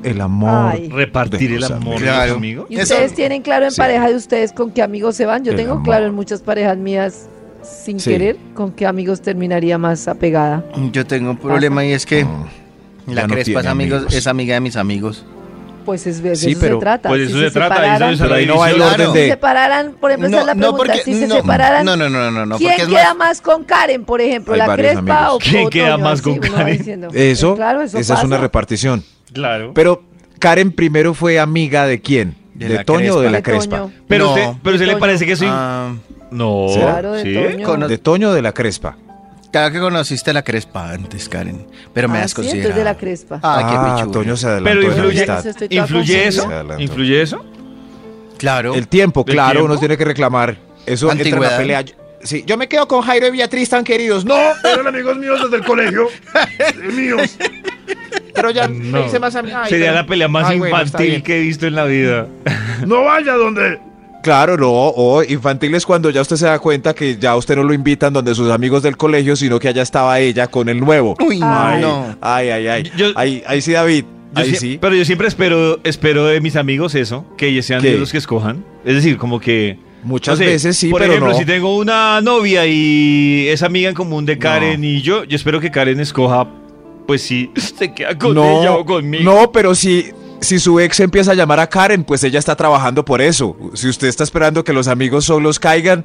El 0.05 0.21
amor. 0.21 0.71
Ay. 0.75 0.89
Repartir 0.89 1.49
de 1.51 1.55
el 1.57 1.61
los 1.63 1.71
amor, 1.73 1.95
amigos. 1.97 2.03
Claro. 2.03 2.35
amigo. 2.37 2.67
¿Y 2.69 2.75
Eso- 2.77 2.95
ustedes 2.95 3.15
tienen 3.15 3.43
claro 3.43 3.65
en 3.67 3.73
Sí. 3.73 3.77
pareja 3.81 4.09
de 4.09 4.15
ustedes 4.15 4.53
con 4.53 4.71
qué 4.71 4.83
amigos 4.83 5.17
se 5.17 5.27
van? 5.27 5.45
Yo 5.45 5.51
El 5.51 5.57
tengo 5.57 5.73
amor. 5.73 5.85
claro 5.85 6.07
en 6.07 6.15
muchas 6.15 6.41
parejas 6.41 6.79
mías, 6.79 7.29
sin 7.63 7.99
Sí. 8.01 8.11
querer, 8.11 8.37
con 8.55 8.71
qué 8.73 8.87
amigos 8.87 9.23
terminaría 9.23 9.77
más 9.77 10.07
apegada. 10.09 10.65
Yo 10.93 11.05
tengo 11.05 11.31
un 11.31 11.37
problema 11.37 11.85
y 11.85 11.93
es 11.93 12.07
que 12.07 12.25
Mm, 12.25 12.29
la 13.09 13.23
ya 13.23 13.27
no 13.27 13.35
Crespa 13.35 13.61
es, 13.61 13.67
amigos, 13.67 13.99
amigos. 13.99 14.15
es 14.15 14.27
amiga 14.29 14.55
de 14.55 14.61
mis 14.61 14.77
amigos. 14.77 15.25
Pues 15.85 16.07
es, 16.07 16.23
de 16.23 16.37
Sí, 16.37 16.53
eso 16.53 16.61
pero- 16.61 16.77
se 16.77 16.81
trata. 16.81 17.09
Pues 17.09 17.21
de 17.23 17.27
Si 17.29 17.33
eso 17.33 17.41
se 17.43 17.51
trata, 17.51 17.75
y 17.75 17.79
separaran- 17.79 18.03
eso 18.03 18.13
es 18.13 18.21
Pero 18.21 18.35
ahí 18.35 18.47
no 18.47 18.55
Claro. 18.57 18.87
orden 18.87 19.13
si 19.13 19.19
de. 19.19 19.29
separaran, 19.29 19.93
por 20.01 20.11
ejemplo, 20.11 20.29
esa 20.29 20.41
es 20.41 20.47
la 20.47 20.55
pregunta, 20.55 20.95
si 21.05 21.15
se 21.15 21.27
no, 21.29 21.35
separaran, 21.37 21.85
no, 21.85 21.97
no, 21.97 22.09
no, 22.09 22.31
no, 22.31 22.47
no, 22.47 22.57
¿quién 22.59 22.71
porque 22.71 22.83
es 22.83 22.89
queda 22.89 23.15
más- 23.15 23.29
más 23.29 23.41
con 23.41 23.65
Karen, 23.65 24.05
por 24.05 24.21
ejemplo, 24.21 24.55
Hay 24.55 24.59
la 24.61 24.75
Crespa 24.77 24.99
amigos. 25.27 25.35
o 25.35 25.39
¿Quién 25.39 25.67
o 25.67 25.71
queda 25.71 25.91
Toño? 25.93 26.05
más 26.05 26.23
con 26.23 26.39
Karen? 26.39 26.79
diciendo. 26.79 27.09
Eso, 27.13 27.55
Claro, 27.57 27.83
eso 27.83 27.99
esa 27.99 28.15
es 28.15 28.25
una 28.25 28.37
repartición. 28.39 29.05
Claro. 29.33 29.73
Pero 29.75 30.03
Karen 30.39 30.73
primero 30.73 31.15
fue 31.15 31.39
amiga 31.41 31.87
de 31.87 32.01
quién? 32.01 32.37
De 32.55 32.69
¿De, 32.69 32.75
la 32.77 32.85
Toño 32.85 33.15
o 33.17 33.21
de 33.21 33.31
la 33.31 33.43
Crespa? 33.43 33.89
Pero 34.09 34.25
No. 34.27 34.31
usted, 34.35 34.49
pero 34.63 34.77
usted 34.77 34.87
le 34.87 34.97
parece 34.97 35.25
que 35.27 35.37
soy... 35.37 35.49
Ah, 35.51 35.93
no, 36.31 36.67
Claro, 36.75 37.13
de. 37.13 37.59
Toño. 37.65 37.89
¿De 37.89 37.99
Toño 37.99 38.31
o 38.31 38.33
de 38.33 38.43
la 38.43 38.53
Crespa? 38.53 38.97
Claro 39.53 39.73
que 39.73 39.79
conociste 39.79 40.31
a 40.31 40.35
la 40.35 40.43
Crespa 40.43 40.91
antes, 40.91 41.29
Karen. 41.29 41.67
Pero 41.95 42.09
me 42.09 42.19
Ah, 42.19 42.23
has 42.25 42.31
sí, 42.33 42.37
considerado. 42.37 42.71
entonces 42.71 42.77
de 42.77 42.85
la 42.85 42.97
Crespa. 42.99 43.41
Ah, 43.43 43.59
qué 43.69 43.75
Ah, 43.77 43.95
pichudo. 43.97 44.13
Toño 44.13 44.37
se 44.37 44.47
adelantó. 44.49 44.71
Pero 44.81 44.81
en 44.83 44.89
la 44.89 44.93
influye, 45.71 46.27
eso, 46.27 46.51
influye 46.79 47.23
eso. 47.23 47.45
Claro. 48.39 48.75
El 48.75 48.89
tiempo, 48.89 49.25
¿El 49.27 49.33
claro, 49.35 49.53
tiempo? 49.53 49.67
uno 49.73 49.79
tiene 49.79 49.97
que 49.97 50.05
reclamar. 50.05 50.57
Eso 50.85 51.11
entra 51.13 51.29
en 51.29 51.31
la 51.31 51.37
Antigüedad. 51.37 51.59
pelea. 51.59 51.85
Sí, 52.25 52.45
yo 52.47 52.57
me 52.57 52.69
quedo 52.69 52.87
con 52.89 53.03
Jairo 53.03 53.27
y 53.29 53.31
Beatriz 53.33 53.69
tan 53.69 53.85
queridos. 53.85 54.25
No, 54.25 54.35
Eran 54.65 54.87
amigos 54.87 55.17
míos 55.19 55.41
desde 55.43 55.57
el 55.57 55.65
colegio. 55.65 56.09
míos. 56.93 57.37
pero 58.35 58.51
ya 58.51 58.67
No. 58.69 58.75
Me 59.01 59.07
hice 59.07 59.19
más 59.21 59.33
Sería 59.33 59.63
pero- 59.69 59.93
la 59.95 60.07
pelea 60.07 60.29
más 60.29 60.49
Ay, 60.49 60.57
infantil 60.59 61.23
que 61.23 61.39
he 61.39 61.41
visto 61.43 61.67
en 61.67 61.75
la 61.75 61.85
vida. 61.85 62.27
No 62.87 63.05
vaya 63.05 63.35
donde. 63.35 63.79
Claro, 64.23 64.57
no, 64.57 64.71
o 64.71 65.23
infantil 65.25 65.75
es 65.75 65.85
cuando 65.85 66.09
ya 66.11 66.21
usted 66.23 66.37
se 66.37 66.47
da 66.47 66.59
cuenta 66.61 66.95
que 66.95 67.17
ya 67.19 67.35
usted 67.37 67.57
no 67.57 67.65
lo 67.65 67.75
invitan 67.75 68.13
donde 68.13 68.35
sus 68.35 68.51
amigos 68.51 68.83
del 68.83 68.97
colegio, 68.97 69.35
sino 69.37 69.59
que 69.59 69.69
allá 69.69 69.83
estaba 69.83 70.19
ella 70.21 70.47
con 70.47 70.69
el 70.69 70.79
nuevo. 70.81 71.17
Uy, 71.27 71.41
Ay. 71.43 71.83
no. 71.83 72.17
Ay, 72.21 72.51
ay, 72.51 72.67
ay. 72.69 72.93
Yo- 72.97 73.09
ahí, 73.17 73.43
ahí 73.47 73.61
sí, 73.61 73.73
David. 73.73 74.05
Yo 74.35 74.43
ahí 74.43 74.55
sí. 74.55 74.79
Pero 74.81 74.95
yo 74.95 75.05
siempre 75.05 75.27
espero, 75.29 75.81
espero 75.85 76.25
de 76.27 76.41
mis 76.41 76.57
amigos 76.57 76.95
eso, 76.95 77.25
que 77.37 77.49
ellos 77.49 77.67
sean 77.67 77.83
¿Qué? 77.83 77.97
los 77.99 78.13
que 78.13 78.19
escojan. 78.19 78.65
Es 78.85 78.95
decir, 78.95 79.17
como 79.19 79.41
que... 79.41 79.79
Muchas 80.05 80.37
no 80.39 80.45
sé, 80.45 80.51
veces 80.51 80.77
sí, 80.77 80.89
por 80.91 81.01
pero 81.01 81.13
ejemplo, 81.13 81.33
no. 81.33 81.39
si 81.39 81.45
tengo 81.45 81.77
una 81.77 82.21
novia 82.21 82.67
y 82.67 83.47
es 83.49 83.63
amiga 83.63 83.89
en 83.89 83.95
común 83.95 84.27
de 84.27 84.37
Karen 84.37 84.83
y 84.83 85.01
yo, 85.01 85.23
yo 85.23 85.37
espero 85.37 85.61
que 85.61 85.71
Karen 85.71 86.01
escoja, 86.01 86.49
pues 87.07 87.23
si 87.23 87.51
se 87.57 87.93
queda 87.95 88.19
con 88.19 88.37
ella 88.37 88.73
o 88.75 88.85
conmigo. 88.85 89.23
No, 89.23 89.53
pero 89.53 89.77
si, 89.77 90.07
si 90.43 90.59
su 90.59 90.81
ex 90.81 91.01
empieza 91.01 91.33
a 91.33 91.35
llamar 91.35 91.61
a 91.61 91.69
Karen, 91.69 92.05
pues 92.05 92.23
ella 92.25 92.39
está 92.39 92.57
trabajando 92.57 93.05
por 93.05 93.23
eso. 93.23 93.57
Si 93.75 93.89
usted 93.89 94.09
está 94.09 94.25
esperando 94.25 94.65
que 94.65 94.73
los 94.73 94.89
amigos 94.89 95.25
solos 95.25 95.59
caigan, 95.59 96.05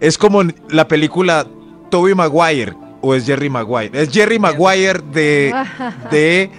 es 0.00 0.18
como 0.18 0.42
la 0.68 0.86
película 0.86 1.46
Toby 1.90 2.14
Maguire 2.14 2.74
o 3.00 3.14
es 3.14 3.24
Jerry 3.26 3.48
Maguire. 3.48 4.02
Es 4.02 4.10
Jerry 4.10 4.38
Maguire 4.38 5.00
de, 5.12 5.54
de 6.10 6.50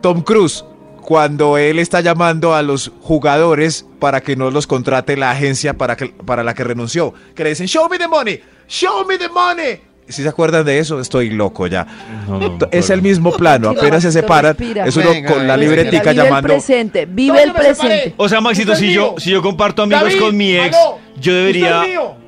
Tom 0.00 0.22
Cruise. 0.22 0.64
Cuando 1.00 1.56
él 1.56 1.78
está 1.78 2.00
llamando 2.00 2.54
a 2.54 2.62
los 2.62 2.92
jugadores 3.00 3.86
para 3.98 4.20
que 4.20 4.36
no 4.36 4.50
los 4.50 4.66
contrate 4.66 5.16
la 5.16 5.30
agencia 5.30 5.76
para, 5.76 5.96
que, 5.96 6.08
para 6.08 6.44
la 6.44 6.54
que 6.54 6.62
renunció. 6.62 7.14
Que 7.34 7.44
le 7.44 7.50
dicen, 7.50 7.66
show 7.66 7.88
me 7.88 7.98
the 7.98 8.06
money, 8.06 8.40
show 8.68 9.04
me 9.06 9.18
the 9.18 9.28
money. 9.28 9.80
Si 10.10 10.22
se 10.22 10.28
acuerdan 10.28 10.64
de 10.64 10.78
eso, 10.78 11.00
estoy 11.00 11.30
loco 11.30 11.66
ya. 11.66 11.86
No, 12.28 12.38
no, 12.38 12.58
T- 12.58 12.68
es 12.72 12.88
no. 12.88 12.94
el 12.96 13.02
mismo 13.02 13.32
plano, 13.36 13.70
apenas 13.70 14.02
se 14.02 14.12
separan, 14.12 14.56
respira. 14.56 14.84
es 14.86 14.96
uno 14.96 15.10
Venga, 15.10 15.32
con 15.32 15.46
la 15.46 15.56
libretica 15.56 16.10
vive 16.12 16.24
llamando. 16.24 16.48
el 16.48 16.54
presente, 16.54 17.06
vive 17.06 17.44
¿Dónde 17.44 17.44
el 17.44 17.52
presente. 17.74 18.14
O 18.16 18.28
sea, 18.28 18.40
Maxito, 18.40 18.74
si 18.76 18.92
yo, 18.92 19.14
si 19.18 19.30
yo 19.30 19.40
comparto 19.42 19.82
amigos 19.82 20.02
David, 20.04 20.20
con 20.20 20.36
mi 20.36 20.54
ex, 20.56 20.76
aló, 20.76 20.98
yo 21.20 21.34
debería 21.34 21.82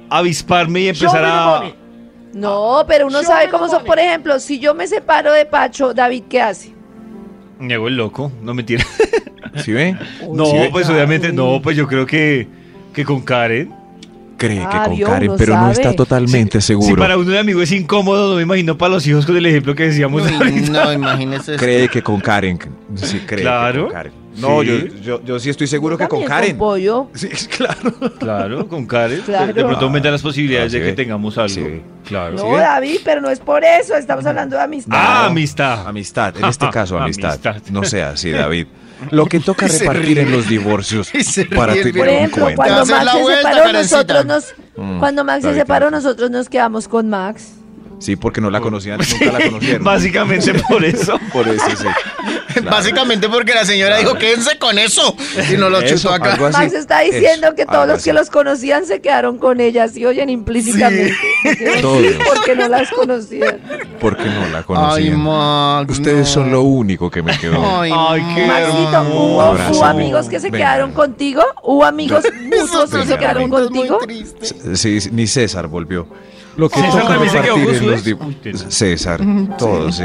avisparme 0.08 0.80
y 0.80 0.88
empezar 0.88 1.24
a... 1.24 1.62
No, 2.34 2.84
pero 2.88 3.06
uno 3.08 3.22
sabe 3.22 3.48
cómo 3.50 3.68
son. 3.68 3.84
Por 3.84 3.98
ejemplo, 3.98 4.38
si 4.40 4.58
yo 4.58 4.74
me 4.74 4.86
separo 4.86 5.32
de 5.32 5.44
Pacho, 5.44 5.92
David, 5.92 6.22
¿qué 6.30 6.40
hace? 6.40 6.72
Me 7.58 7.74
hago 7.74 7.88
el 7.88 7.96
loco, 7.96 8.32
no 8.42 8.54
mentira. 8.54 8.84
¿Sí 9.56 9.70
ve? 9.72 9.96
No, 10.32 10.46
¿Sí 10.46 10.56
ve? 10.56 10.68
pues 10.72 10.88
obviamente 10.88 11.30
no, 11.32 11.60
pues 11.62 11.76
yo 11.76 11.86
creo 11.86 12.06
que, 12.06 12.48
que 12.94 13.04
con 13.04 13.20
Karen. 13.20 13.74
Cree 14.42 14.58
que 14.58 14.64
Ah, 14.66 14.84
con 14.88 14.98
Karen, 15.00 15.32
pero 15.38 15.56
no 15.56 15.70
está 15.70 15.92
totalmente 15.94 16.60
Si 16.60 16.66
seguro. 16.68 16.96
para 16.96 17.16
uno 17.16 17.30
de 17.30 17.38
amigo 17.38 17.62
es 17.62 17.70
incómodo, 17.72 18.30
no 18.30 18.36
me 18.36 18.42
imagino 18.42 18.76
para 18.76 18.94
los 18.94 19.06
hijos 19.06 19.24
con 19.24 19.36
el 19.36 19.46
ejemplo 19.46 19.74
que 19.74 19.84
decíamos 19.84 20.22
Uy, 20.22 20.34
ahorita. 20.34 20.84
no, 20.84 20.92
imagínese. 20.92 21.56
Cree 21.56 21.88
que 21.88 22.02
con 22.02 22.20
Karen. 22.20 22.58
Sí, 22.96 23.18
cree 23.26 23.36
que 23.38 23.42
Claro. 23.42 23.84
con 23.84 23.92
Karen. 23.92 24.12
No, 24.36 24.62
Sí. 24.62 24.66
yo, 24.66 25.18
yo, 25.18 25.24
yo 25.24 25.38
sí 25.38 25.50
estoy 25.50 25.66
seguro 25.66 25.98
que 25.98 26.08
con 26.08 26.24
Karen. 26.24 26.56
pollo. 26.56 27.08
Sí, 27.14 27.28
claro. 27.56 27.92
Claro, 28.18 28.68
con 28.68 28.86
Karen. 28.86 29.18
de- 29.18 29.22
Claro. 29.24 29.52
De 29.52 29.62
pronto 29.64 29.84
aumentan 29.84 30.12
las 30.12 30.22
posibilidades 30.22 30.68
Ah, 30.68 30.70
sí 30.72 30.78
de 30.78 30.86
que 30.86 30.92
tengamos 30.94 31.36
algo. 31.38 31.48
Sí. 31.54 31.82
Claro. 32.06 32.36
No, 32.36 32.56
David, 32.56 33.00
pero 33.04 33.20
no 33.20 33.28
es 33.30 33.40
por 33.40 33.62
eso. 33.64 33.94
Estamos 33.94 34.24
hablando 34.26 34.56
de 34.56 34.62
amistad. 34.62 34.96
Ah, 34.98 35.26
amistad. 35.26 35.86
Amistad, 35.86 36.36
en 36.38 36.44
este 36.46 36.68
caso 36.70 36.98
amistad. 37.00 37.32
Amistad. 37.44 37.56
No 37.70 37.84
sea 37.84 38.10
así, 38.10 38.30
David. 38.32 38.66
Lo 39.10 39.26
que 39.26 39.40
toca 39.40 39.66
repartir 39.66 40.04
ríe. 40.16 40.22
en 40.22 40.30
los 40.32 40.48
divorcios 40.48 41.10
para 41.56 41.72
ríe, 41.72 41.82
tener 41.82 41.98
Por 41.98 42.08
ejemplo, 42.08 42.44
cuenta. 42.44 42.56
cuando 42.56 42.86
Max 42.86 43.04
la 43.04 43.12
se 43.12 43.20
vuelta, 43.22 43.52
separó, 43.52 43.72
nosotros 43.72 44.26
nos. 44.26 44.54
Mm, 44.76 44.98
Cuando 45.00 45.24
Max 45.24 45.42
se 45.44 45.54
separó, 45.54 45.90
nosotros 45.90 46.30
nos 46.30 46.48
quedamos 46.48 46.86
con 46.88 47.08
Max. 47.10 47.54
Sí, 48.02 48.16
porque 48.16 48.40
no 48.40 48.50
la 48.50 48.60
conocían, 48.60 48.98
nunca 49.20 49.38
la 49.38 49.44
conocieron. 49.46 49.84
Básicamente 49.84 50.54
por 50.68 50.84
eso. 50.84 51.18
Por 51.32 51.48
eso, 51.48 51.64
sí. 51.76 51.86
Claro. 52.52 52.70
Básicamente 52.70 53.30
porque 53.30 53.54
la 53.54 53.64
señora 53.64 53.96
dijo, 53.96 54.12
quédense 54.14 54.58
con 54.58 54.78
eso. 54.78 55.16
Y 55.50 55.56
no 55.56 55.70
lo 55.70 55.80
Eso, 55.80 55.96
chutó 55.96 56.12
acá. 56.12 56.34
algo 56.34 56.46
así. 56.46 56.58
Max 56.58 56.74
está 56.74 57.00
diciendo 57.00 57.46
Eso, 57.46 57.56
que 57.56 57.64
todos 57.64 57.88
los 57.88 58.04
que 58.04 58.10
así. 58.10 58.18
los 58.18 58.28
conocían 58.28 58.84
se 58.84 59.00
quedaron 59.00 59.38
con 59.38 59.58
ellas 59.58 59.96
y 59.96 60.04
oyen 60.04 60.28
implícitamente. 60.28 61.14
Todos. 61.80 62.02
Porque 62.26 62.54
no 62.54 62.68
las 62.68 62.90
conocían. 62.90 63.58
Porque 63.98 64.26
no 64.26 64.48
la 64.50 64.58
Ay, 64.58 64.64
conocían. 64.64 65.20
Max. 65.22 65.92
Ustedes 65.92 66.18
no. 66.18 66.24
son 66.34 66.50
lo 66.52 66.60
único 66.60 67.10
que 67.10 67.22
me 67.22 67.36
quedó. 67.38 67.80
Ay, 67.80 67.90
Ay, 67.96 68.22
qué 68.34 68.46
Maxito. 68.46 69.02
¿hubo, 69.14 69.52
hubo 69.70 69.84
amigos 69.86 70.28
que 70.28 70.38
se 70.38 70.50
Venga. 70.50 70.58
quedaron 70.66 70.92
contigo? 70.92 71.42
¿Hubo 71.62 71.86
amigos 71.86 72.22
mutuos 72.42 72.90
que 72.90 73.06
se 73.06 73.16
quedaron 73.16 73.48
contigo? 73.48 73.98
Sí, 74.74 75.00
sí, 75.00 75.08
ni 75.10 75.26
César 75.26 75.68
volvió. 75.68 76.06
Lo 76.56 76.68
que 76.68 76.80
César 76.80 77.02
toca 77.02 77.16
repartir 77.18 77.68
en 77.74 77.86
los 77.86 77.94
ex. 78.00 78.04
di- 78.04 78.12
Uy, 78.12 78.36
César. 78.68 79.20
Todos, 79.58 79.96
sí. 79.96 80.04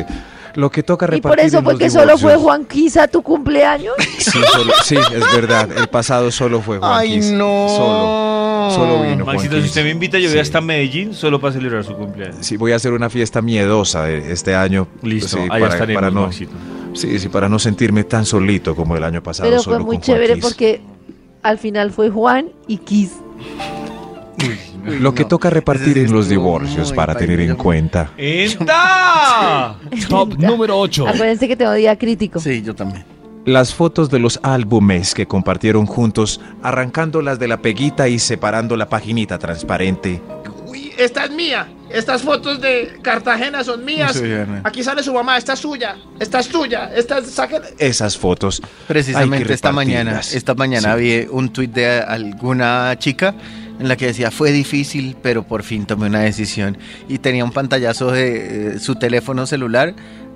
Lo 0.56 0.72
que 0.72 0.82
toca 0.82 1.06
Y 1.06 1.10
repartir 1.10 1.30
por 1.30 1.40
eso 1.40 1.58
en 1.60 1.64
fue 1.66 1.74
los 1.74 1.80
que 1.80 1.90
solo 1.92 2.18
fue 2.18 2.32
divorcios- 2.32 2.42
Juan 2.42 2.66
Quisa 2.66 3.08
tu 3.08 3.22
cumpleaños. 3.22 3.94
Sí, 4.18 4.40
solo- 4.52 4.74
sí, 4.84 4.96
es 4.96 5.36
verdad. 5.36 5.70
El 5.78 5.88
pasado 5.88 6.32
solo 6.32 6.62
fue 6.62 6.80
Juan 6.80 6.92
Ay, 7.00 7.20
no. 7.34 7.68
Solo, 7.70 8.72
solo 8.76 9.02
vino 9.04 9.24
Juan 9.24 9.36
Maxito, 9.36 9.60
si 9.62 9.68
usted 9.68 9.84
me 9.84 9.92
invita, 9.92 10.18
yo 10.18 10.28
voy 10.30 10.34
Sí. 10.34 10.40
hasta 10.40 10.60
Medellín 10.62 11.14
solo 11.14 11.40
para 11.40 11.54
celebrar 11.54 11.84
su 11.84 11.94
cumpleaños. 11.94 12.38
Sí, 12.46 12.58
voy 12.58 12.72
a 12.72 12.78
hacer 12.78 12.92
una 12.94 13.10
fiesta 13.10 13.42
miedosa 13.42 14.10
este 14.10 14.56
año. 14.56 14.88
Listo, 15.04 15.38
Sí, 15.38 15.44
allá 15.44 15.50
para, 15.50 15.68
estaremos, 15.74 16.02
para 16.02 16.12
no, 16.12 16.22
Maxito. 16.24 16.52
sí, 16.94 17.20
sí, 17.20 17.30
para 17.30 17.48
no 17.50 17.60
sentirme 17.60 18.04
tan 18.04 18.26
solito 18.26 18.76
como 18.76 18.98
el 18.98 19.04
año 19.04 19.22
pasado. 19.22 19.48
Pero 19.50 19.62
solo 19.62 19.78
fue 19.78 19.86
muy 19.86 19.96
con 19.98 20.02
chévere 20.04 20.38
porque 20.38 20.82
al 21.44 21.60
final 21.60 21.92
fue 21.92 22.10
Juan 22.10 22.50
y 22.68 22.78
Kiss. 22.80 23.12
Lo 24.86 25.14
que 25.14 25.24
no. 25.24 25.28
toca 25.30 25.50
repartir 25.50 25.98
en 25.98 26.12
los 26.14 26.30
divorcios 26.30 26.94
para 26.94 27.16
tener 27.16 27.40
en 27.42 27.56
cuenta. 27.56 28.12
¡Enta! 28.18 29.76
Top 30.08 30.34
número 30.38 30.80
8. 30.80 31.08
Acuérdense 31.08 31.48
que 31.48 31.56
tengo 31.56 31.74
día 31.74 31.98
crítico. 31.98 32.40
Sí, 32.40 32.62
yo 32.62 32.74
también. 32.76 33.04
Las 33.46 33.74
fotos 33.74 34.10
de 34.10 34.20
los 34.20 34.40
álbumes 34.44 35.14
que 35.14 35.26
compartieron 35.26 35.86
juntos, 35.86 36.42
arrancándolas 36.62 37.40
de 37.40 37.48
la 37.48 37.62
peguita 37.62 38.08
y 38.10 38.20
separando 38.20 38.76
la 38.76 38.90
paginita 38.90 39.38
transparente. 39.40 40.22
Uy, 40.66 40.92
esta 40.98 41.26
es 41.26 41.32
mía. 41.32 41.68
Estas 41.90 42.22
fotos 42.24 42.60
de 42.60 43.00
Cartagena 43.02 43.64
son 43.64 43.86
mías. 43.86 44.14
Sí. 44.18 44.24
Aquí 44.66 44.84
sale 44.84 45.02
su 45.02 45.14
mamá. 45.14 45.38
Esta 45.38 45.54
es 45.54 45.60
suya. 45.60 45.96
Esta 46.20 46.40
es 46.40 46.50
tuya. 46.50 46.92
Esta 46.94 47.20
es... 47.20 47.40
Esas 47.78 48.18
fotos. 48.18 48.62
Precisamente 48.86 49.38
Hay 49.38 49.44
que 49.46 49.54
esta 49.54 49.72
mañana, 49.72 50.20
esta 50.20 50.54
mañana 50.54 50.96
Sí. 50.96 51.02
vi 51.02 51.28
un 51.32 51.50
tuit 51.54 51.72
de 51.72 52.02
alguna 52.02 52.94
chica 53.00 53.34
en 53.80 53.88
la 53.88 53.96
que 53.96 54.08
decía 54.08 54.32
fue 54.32 54.52
difícil, 54.52 55.16
pero 55.22 55.44
por 55.44 55.64
fin 55.64 55.86
tomé 55.86 56.08
una 56.08 56.22
decisión 56.22 56.78
y 57.08 57.20
tenía 57.20 57.44
un 57.44 57.52
pantallazo 57.52 58.12
de 58.12 58.76
eh, 58.76 58.80
su 58.80 58.96
teléfono 58.96 59.46
celular 59.46 59.94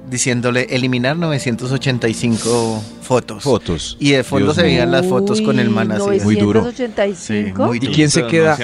diciéndole 0.10 0.68
eliminar 0.70 1.16
985 1.18 2.84
fotos. 3.02 3.44
Fotos. 3.44 3.98
Y 4.00 4.12
de 4.12 4.24
fondo 4.24 4.48
Dios 4.48 4.56
se 4.56 4.64
veían 4.64 4.92
las 4.92 5.06
fotos 5.06 5.42
con 5.42 5.60
el 5.60 5.70
man 5.70 5.92
así. 5.92 6.24
Muy 6.24 6.36
duro. 6.36 6.62
985. 6.62 7.16
Sí, 7.16 7.54
muy 7.54 7.78
¿Y 7.78 7.94
quién 7.94 8.10
se 8.10 8.22
no 8.22 8.28
queda? 8.28 8.58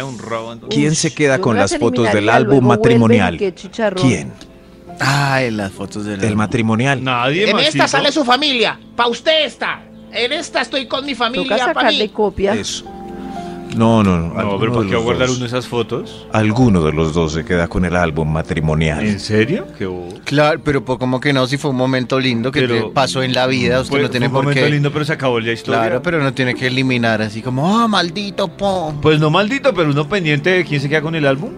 ¿Quién 0.70 0.96
se 0.96 1.14
queda 1.14 1.40
con 1.40 1.58
las 1.58 1.78
fotos 1.78 2.12
del 2.12 2.30
álbum 2.30 2.66
matrimonial? 2.66 3.38
¿Quién? 3.96 4.32
Ay, 5.00 5.52
las 5.52 5.72
fotos 5.72 6.06
del 6.06 6.24
El 6.24 6.36
matrimonial. 6.36 7.04
Nadie, 7.04 7.50
En 7.50 7.60
esta 7.60 7.88
sale 7.88 8.12
su 8.12 8.26
familia. 8.26 8.80
Pa' 8.96 9.08
usted 9.08 9.46
está. 9.46 9.84
En 10.12 10.34
esta 10.34 10.62
estoy 10.62 10.88
con 10.88 11.06
mi 11.06 11.14
familia. 11.14 11.58
Sacarle 11.58 12.06
mí. 12.06 12.10
copia. 12.10 12.54
Eso. 12.54 12.86
No, 13.78 14.04
no, 14.04 14.18
no. 14.18 14.34
No, 14.34 14.60
pero 14.60 14.74
¿por 14.74 14.88
qué 14.90 14.96
guardar 14.96 15.30
uno 15.30 15.40
de 15.40 15.46
esas 15.46 15.68
fotos? 15.68 16.28
Alguno 16.34 16.84
de 16.84 16.92
los 16.94 17.14
dos 17.14 17.34
se 17.34 17.46
queda 17.46 17.68
con 17.68 17.86
el 17.86 17.96
álbum 17.96 18.32
matrimonial. 18.32 19.06
¿En 19.06 19.20
serio? 19.20 19.68
Qué 19.78 19.86
bobo. 19.86 20.10
Claro, 20.26 20.60
pero 20.64 20.84
pues, 20.84 20.98
como 21.00 21.20
que 21.20 21.32
no, 21.34 21.46
si 21.48 21.58
fue 21.58 21.72
un 21.72 21.78
momento 21.78 22.20
lindo 22.20 22.52
que 22.52 22.62
Pero- 22.62 22.88
te 22.88 22.94
pasó 22.94 23.22
en 23.24 23.34
la 23.34 23.48
vida, 23.48 23.80
usted 23.82 23.92
Fue- 23.92 24.02
no 24.02 24.10
tiene 24.10 24.28
fue 24.30 24.40
un 24.40 24.46
por 24.46 24.54
momento 24.54 24.66
qué. 24.66 24.72
lindo, 24.72 24.92
pero 24.92 25.06
se 25.06 25.14
acabó 25.14 25.40
la 25.40 25.52
historia. 25.52 25.82
Claro, 25.82 26.02
pero 26.02 26.22
no 26.24 26.34
tiene 26.34 26.56
que 26.56 26.68
eliminar 26.68 27.22
así 27.22 27.42
como, 27.42 27.78
ah, 27.78 27.88
maldito 27.88 28.48
po. 28.48 28.94
Pues 29.02 29.20
no 29.20 29.30
maldito, 29.30 29.74
pero 29.74 29.90
uno 29.92 30.08
pendiente 30.10 30.50
de 30.50 30.66
quién 30.66 30.82
se 30.82 30.90
queda 30.90 31.02
con 31.02 31.16
el 31.16 31.26
álbum. 31.28 31.52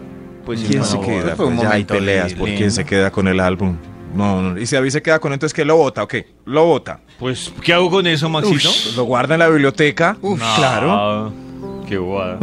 Pues 0.46 0.62
¿Quién 0.62 0.80
no, 0.80 0.86
se 0.86 0.98
no, 0.98 1.02
queda? 1.04 1.36
fue 1.36 1.46
un 1.46 1.56
Pues 1.58 1.62
ya 1.64 1.74
hay 1.76 1.84
momento 1.84 1.94
peleas 1.94 2.34
por 2.34 2.48
lindo. 2.48 2.58
quién 2.60 2.72
se 2.72 2.84
queda 2.86 3.12
con 3.12 3.28
el 3.28 3.40
álbum. 3.40 3.76
No, 4.16 4.42
no. 4.42 4.60
Y 4.60 4.66
si 4.66 4.76
David 4.76 4.90
se 4.90 5.02
queda 5.04 5.20
con 5.20 5.32
entonces 5.34 5.54
¿qué 5.54 5.64
lo 5.64 5.76
vota? 5.78 6.02
¿O 6.04 6.08
qué? 6.08 6.26
¿Lo 6.46 6.66
vota? 6.66 7.00
Pues, 7.20 7.54
¿qué 7.64 7.74
hago 7.74 7.92
con 7.92 8.08
eso, 8.08 8.28
Maxito? 8.30 8.70
Ush, 8.70 8.96
lo 8.96 9.04
guarda 9.04 9.36
en 9.36 9.40
la 9.40 9.50
biblioteca. 9.50 10.18
No, 10.24 10.36
Claro. 10.56 11.32
Qué 11.90 11.98
bobada. 11.98 12.38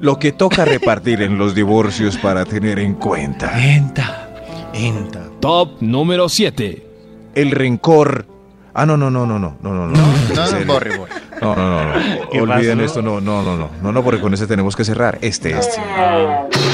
Lo 0.00 0.18
que 0.18 0.32
toca 0.32 0.64
repartir 0.64 1.22
en 1.22 1.38
los 1.38 1.54
divorcios 1.54 2.16
para 2.16 2.44
tener 2.44 2.80
en 2.80 2.94
cuenta. 2.94 3.52
Venta. 3.54 4.28
Enta. 4.74 5.20
Top 5.38 5.80
número 5.80 6.28
7. 6.28 6.84
El 7.36 7.52
rencor. 7.52 8.26
Ah, 8.74 8.84
no, 8.86 8.96
no, 8.96 9.08
no, 9.08 9.24
no, 9.24 9.38
no, 9.38 9.56
no, 9.62 9.72
no, 9.72 9.86
no. 9.86 9.96
No, 10.34 10.46
serio. 10.48 10.66
borre, 10.66 10.98
borre. 10.98 11.12
No, 11.40 11.54
no, 11.54 11.70
no, 11.70 11.84
no. 11.94 12.28
¿Qué 12.30 12.40
Olviden 12.40 12.78
pasó? 12.78 12.86
esto, 12.86 13.02
no, 13.02 13.20
no, 13.20 13.40
no, 13.44 13.56
no. 13.56 13.70
No, 13.80 13.92
no, 13.92 14.02
porque 14.02 14.20
con 14.20 14.34
ese 14.34 14.48
tenemos 14.48 14.74
que 14.74 14.84
cerrar. 14.84 15.18
Este, 15.20 15.56
este. 15.56 15.80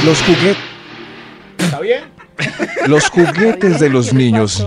Los 0.07 0.23
juguetes. 0.23 0.57
¿Está 1.59 1.81
bien? 1.81 2.05
Los 2.87 3.11
juguetes 3.11 3.81
de 3.81 3.91
los 3.91 4.09
¿Qué 4.09 4.17
le 4.17 4.25
niños. 4.25 4.67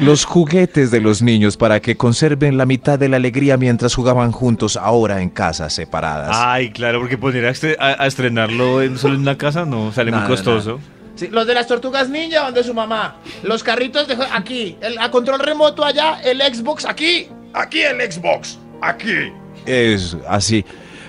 Los 0.00 0.24
juguetes 0.24 0.90
de 0.90 1.00
los 1.00 1.22
niños 1.22 1.56
para 1.56 1.80
que 1.80 1.96
conserven 1.96 2.56
la 2.58 2.66
mitad 2.66 2.98
de 2.98 3.08
la 3.08 3.16
alegría 3.16 3.56
mientras 3.56 3.94
jugaban 3.94 4.32
juntos 4.32 4.76
ahora 4.76 5.22
en 5.22 5.30
casas 5.30 5.72
separadas. 5.72 6.30
Ay, 6.38 6.70
claro, 6.70 6.98
porque 7.00 7.16
poner 7.16 7.46
a, 7.46 7.50
estre- 7.50 7.76
a- 7.78 8.02
a 8.02 8.06
estrenarlo 8.06 8.82
en, 8.82 8.98
solo 8.98 9.14
en 9.14 9.20
una 9.20 9.38
casa 9.38 9.64
no 9.64 9.92
sale 9.92 10.10
Nada, 10.10 10.26
muy 10.26 10.36
costoso. 10.36 10.80
Sí, 11.14 11.28
los 11.28 11.46
de 11.46 11.54
las 11.54 11.68
tortugas 11.68 12.08
ninja, 12.10 12.40
donde 12.40 12.64
su 12.64 12.74
mamá. 12.74 13.18
Los 13.44 13.62
carritos 13.62 14.08
de 14.08 14.16
aquí. 14.32 14.76
El 14.80 14.98
a 14.98 15.10
control 15.12 15.38
remoto 15.38 15.84
allá. 15.84 16.20
El 16.24 16.40
Xbox 16.40 16.84
aquí. 16.84 17.28
Aquí 17.52 17.82
el 17.82 18.00
Xbox. 18.12 18.58
Aquí. 18.82 19.32
Es 19.64 20.16
así. 20.28 20.64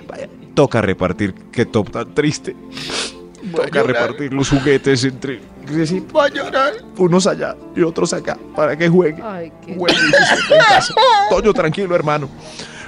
Vaya, 0.08 0.30
Toca 0.54 0.80
repartir. 0.82 1.34
Qué 1.52 1.66
top 1.66 1.90
tan 1.90 2.14
triste. 2.14 2.56
Toca 3.52 3.82
repartir 3.84 4.32
los 4.32 4.50
juguetes 4.50 5.04
entre. 5.06 5.40
Decir, 5.74 6.04
Va 6.16 6.26
a 6.26 6.30
llorar. 6.30 6.74
unos 6.98 7.26
allá 7.28 7.56
y 7.76 7.82
otros 7.82 8.14
acá 8.14 8.38
para 8.56 8.78
que 8.78 8.88
jueguen. 8.90 9.24
Ay, 9.26 9.52
qué... 9.66 9.72
Y 9.72 9.76
disfruten 9.76 10.58
en 10.60 10.64
casa. 10.68 10.94
Toño, 11.30 11.54
tranquilo, 11.54 11.96
hermano. 11.96 12.30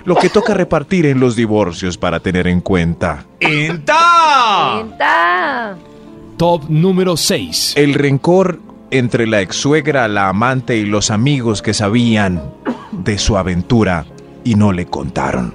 Lo 0.05 0.15
que 0.15 0.29
toca 0.29 0.53
repartir 0.53 1.05
en 1.05 1.19
los 1.19 1.35
divorcios 1.35 1.97
para 1.97 2.19
tener 2.19 2.47
en 2.47 2.61
cuenta. 2.61 3.25
¡Enta! 3.39 4.77
Venta. 4.83 5.77
Top 6.37 6.63
número 6.69 7.17
6. 7.17 7.73
El 7.75 7.93
rencor 7.93 8.59
entre 8.91 9.27
la 9.27 9.41
ex 9.41 9.55
suegra, 9.57 10.07
la 10.07 10.29
amante 10.29 10.77
y 10.77 10.85
los 10.85 11.11
amigos 11.11 11.61
que 11.61 11.73
sabían 11.73 12.53
de 12.91 13.17
su 13.17 13.37
aventura 13.37 14.05
y 14.45 14.55
no 14.55 14.71
le 14.71 14.85
contaron. 14.85 15.53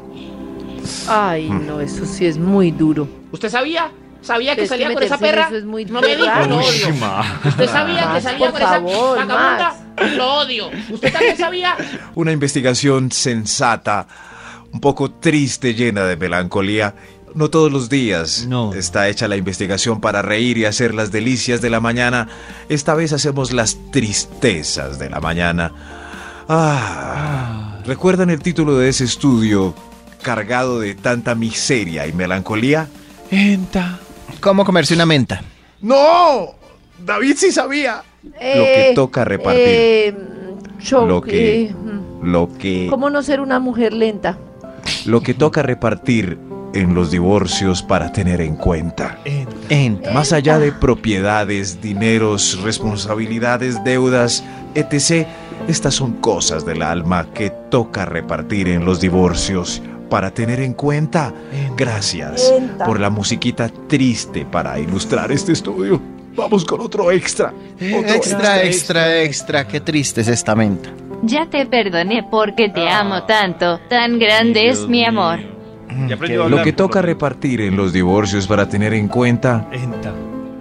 Ay, 1.08 1.48
no, 1.48 1.80
eso 1.80 2.04
sí 2.04 2.26
es 2.26 2.36
muy 2.36 2.72
duro. 2.72 3.08
¿Usted 3.30 3.48
sabía? 3.48 3.90
¿Sabía 4.22 4.54
que 4.56 4.66
salía 4.66 4.92
con 4.94 5.02
esa 5.02 5.18
perra? 5.18 5.46
eso 5.48 5.56
es 5.56 5.64
muy 5.64 5.84
no 5.84 6.00
me 6.00 6.14
raro. 6.16 6.46
lo 6.48 6.56
odio. 6.58 6.88
¿Usted 7.44 7.68
sabía 7.68 8.12
que 8.14 8.20
salía 8.20 8.50
por 8.50 8.52
con 8.52 8.62
esa 8.62 8.78
vagabunda? 8.78 9.76
Lo 10.16 10.34
odio. 10.38 10.70
¿Usted 10.90 11.12
también 11.12 11.36
sabía? 11.36 11.76
Una 12.14 12.32
investigación 12.32 13.10
sensata, 13.12 14.06
un 14.72 14.80
poco 14.80 15.10
triste, 15.10 15.74
llena 15.74 16.04
de 16.04 16.16
melancolía. 16.16 16.94
No 17.34 17.48
todos 17.48 17.72
los 17.72 17.88
días 17.88 18.44
No. 18.46 18.74
está 18.74 19.08
hecha 19.08 19.26
la 19.26 19.36
investigación 19.36 20.00
para 20.02 20.20
reír 20.20 20.58
y 20.58 20.66
hacer 20.66 20.94
las 20.94 21.10
delicias 21.10 21.62
de 21.62 21.70
la 21.70 21.80
mañana. 21.80 22.28
Esta 22.68 22.94
vez 22.94 23.12
hacemos 23.14 23.52
las 23.52 23.78
tristezas 23.90 24.98
de 24.98 25.08
la 25.08 25.18
mañana. 25.20 25.72
Ah, 26.48 27.78
¿recuerdan 27.86 28.28
el 28.30 28.40
título 28.42 28.76
de 28.76 28.90
ese 28.90 29.04
estudio 29.04 29.74
cargado 30.22 30.78
de 30.78 30.94
tanta 30.94 31.34
miseria 31.34 32.06
y 32.06 32.12
melancolía? 32.12 32.88
¡Enta! 33.30 33.98
¿Cómo 34.40 34.64
comerse 34.64 34.94
una 34.94 35.06
menta? 35.06 35.42
¡No! 35.80 36.54
David 37.04 37.34
sí 37.36 37.50
sabía. 37.52 38.02
Lo 38.22 38.30
que 38.64 38.92
toca 38.94 39.24
repartir. 39.24 39.62
eh, 39.66 40.14
show, 40.78 41.06
Lo 41.06 41.20
que- 41.20 41.64
eh, 41.66 41.74
mm. 41.74 42.02
Lo 42.30 42.48
que... 42.56 42.86
¿Cómo 42.88 43.10
no 43.10 43.22
ser 43.22 43.40
una 43.40 43.58
mujer 43.58 43.92
lenta? 43.92 44.38
Lo 45.06 45.20
que 45.22 45.34
toca 45.34 45.62
repartir 45.62 46.38
en 46.72 46.94
los 46.94 47.10
divorcios 47.10 47.82
para 47.82 48.12
tener 48.12 48.40
en 48.40 48.54
cuenta. 48.56 49.18
Enta. 49.68 50.12
Más 50.12 50.32
allá 50.32 50.58
de 50.60 50.70
propiedades, 50.72 51.82
dineros, 51.82 52.60
responsabilidades, 52.62 53.82
deudas, 53.84 54.44
etc. 54.76 55.26
Estas 55.68 55.94
son 55.94 56.12
cosas 56.14 56.64
del 56.64 56.82
alma 56.82 57.26
que 57.34 57.50
toca 57.70 58.04
repartir 58.04 58.68
en 58.68 58.84
los 58.84 59.00
divorcios 59.00 59.82
para 60.12 60.31
tener 60.31 60.61
en 60.61 60.75
cuenta. 60.75 61.33
Gracias 61.75 62.52
por 62.85 63.00
la 63.00 63.09
musiquita 63.09 63.71
triste 63.88 64.45
para 64.45 64.78
ilustrar 64.78 65.33
este 65.33 65.52
estudio. 65.52 66.02
Vamos 66.37 66.66
con 66.66 66.83
otro 66.83 67.11
extra. 67.11 67.54
Otro 67.76 68.14
Extra, 68.14 68.62
extra, 68.62 69.23
extra. 69.23 69.66
Qué 69.66 69.81
triste 69.81 70.21
es 70.21 70.28
esta 70.28 70.54
menta. 70.54 70.90
Ya 71.23 71.49
te 71.49 71.64
perdoné 71.64 72.28
porque 72.31 72.69
te 72.69 72.90
amo 72.90 73.23
tanto. 73.23 73.81
Tan 73.88 74.19
grande 74.19 74.69
es 74.69 74.87
mi 74.87 75.02
amor. 75.02 75.38
A 75.88 76.49
Lo 76.49 76.62
que 76.62 76.75
toca 76.75 77.00
repartir 77.00 77.62
en 77.62 77.78
los 77.78 77.95
divorcios 77.95 78.47
para 78.47 78.69
tener 78.69 78.92
en 78.92 79.09
cuenta 79.09 79.66
Enta. 79.73 80.12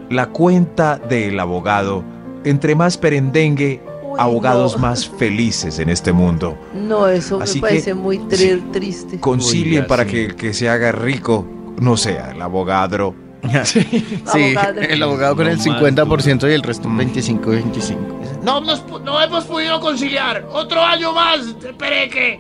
la 0.10 0.28
cuenta 0.28 0.98
del 0.98 1.38
abogado. 1.38 2.06
Entre 2.46 2.74
más 2.74 2.98
perendengue, 2.98 3.82
abogados 4.24 4.74
no. 4.76 4.80
más 4.80 5.08
felices 5.10 5.80
en 5.80 5.90
este 5.90 6.12
mundo. 6.14 6.58
No, 6.74 7.08
eso 7.08 7.42
Así 7.42 7.56
me 7.62 7.68
que- 7.68 7.74
parece 7.74 7.94
muy 7.94 8.18
tri- 8.20 8.72
triste. 8.72 9.20
Concilien 9.20 9.82
Oiga, 9.84 9.88
para 9.88 10.04
sí. 10.06 10.10
que 10.12 10.26
el 10.26 10.36
que 10.36 10.54
se 10.54 10.70
haga 10.70 10.92
rico 10.92 11.46
no 11.80 11.98
sea 11.98 12.32
el 12.32 12.42
abogado. 12.42 13.14
Sí, 13.64 14.54
el 14.90 15.02
abogado 15.02 15.36
con 15.36 15.48
el 15.48 15.58
No 15.58 15.66
más 15.74 15.82
50% 15.84 16.50
y 16.50 16.54
el 16.54 16.62
resto 16.62 16.88
un 16.88 16.98
25 16.98 17.52
y 17.54 17.56
25. 17.56 18.20
No, 18.44 18.62
nos 18.62 18.86
pu- 18.86 19.02
no 19.02 19.20
hemos 19.22 19.46
podido 19.46 19.80
conciliar. 19.80 20.48
Otro 20.52 20.80
año 20.82 21.12
más, 21.14 21.56
Pereque. 21.78 22.40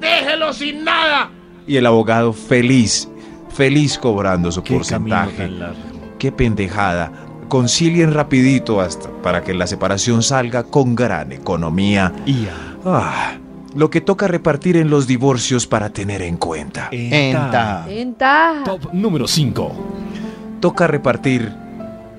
Déjelo 0.00 0.52
sin 0.52 0.82
nada. 0.84 1.30
Y 1.66 1.76
el 1.76 1.86
abogado 1.86 2.32
feliz, 2.32 3.08
feliz 3.54 3.96
cobrando 3.98 4.50
su 4.50 4.64
Qué 4.64 4.74
porcentaje. 4.74 5.48
Qué 6.18 6.32
pendejada. 6.32 7.12
Concilien 7.52 8.14
rapidito 8.14 8.80
hasta 8.80 9.10
para 9.22 9.44
que 9.44 9.52
la 9.52 9.66
separación 9.66 10.22
salga 10.22 10.62
con 10.62 10.94
gran 10.94 11.32
economía. 11.32 12.10
Ia. 12.24 12.50
Ah, 12.82 13.34
lo 13.74 13.90
que 13.90 14.00
toca 14.00 14.26
repartir 14.26 14.78
en 14.78 14.88
los 14.88 15.06
divorcios 15.06 15.66
para 15.66 15.90
tener 15.90 16.22
en 16.22 16.38
cuenta. 16.38 16.88
Enta. 16.90 17.84
Enta. 17.90 18.62
Top 18.64 18.94
número 18.94 19.28
5. 19.28 19.70
Toca 20.60 20.86
repartir 20.86 21.52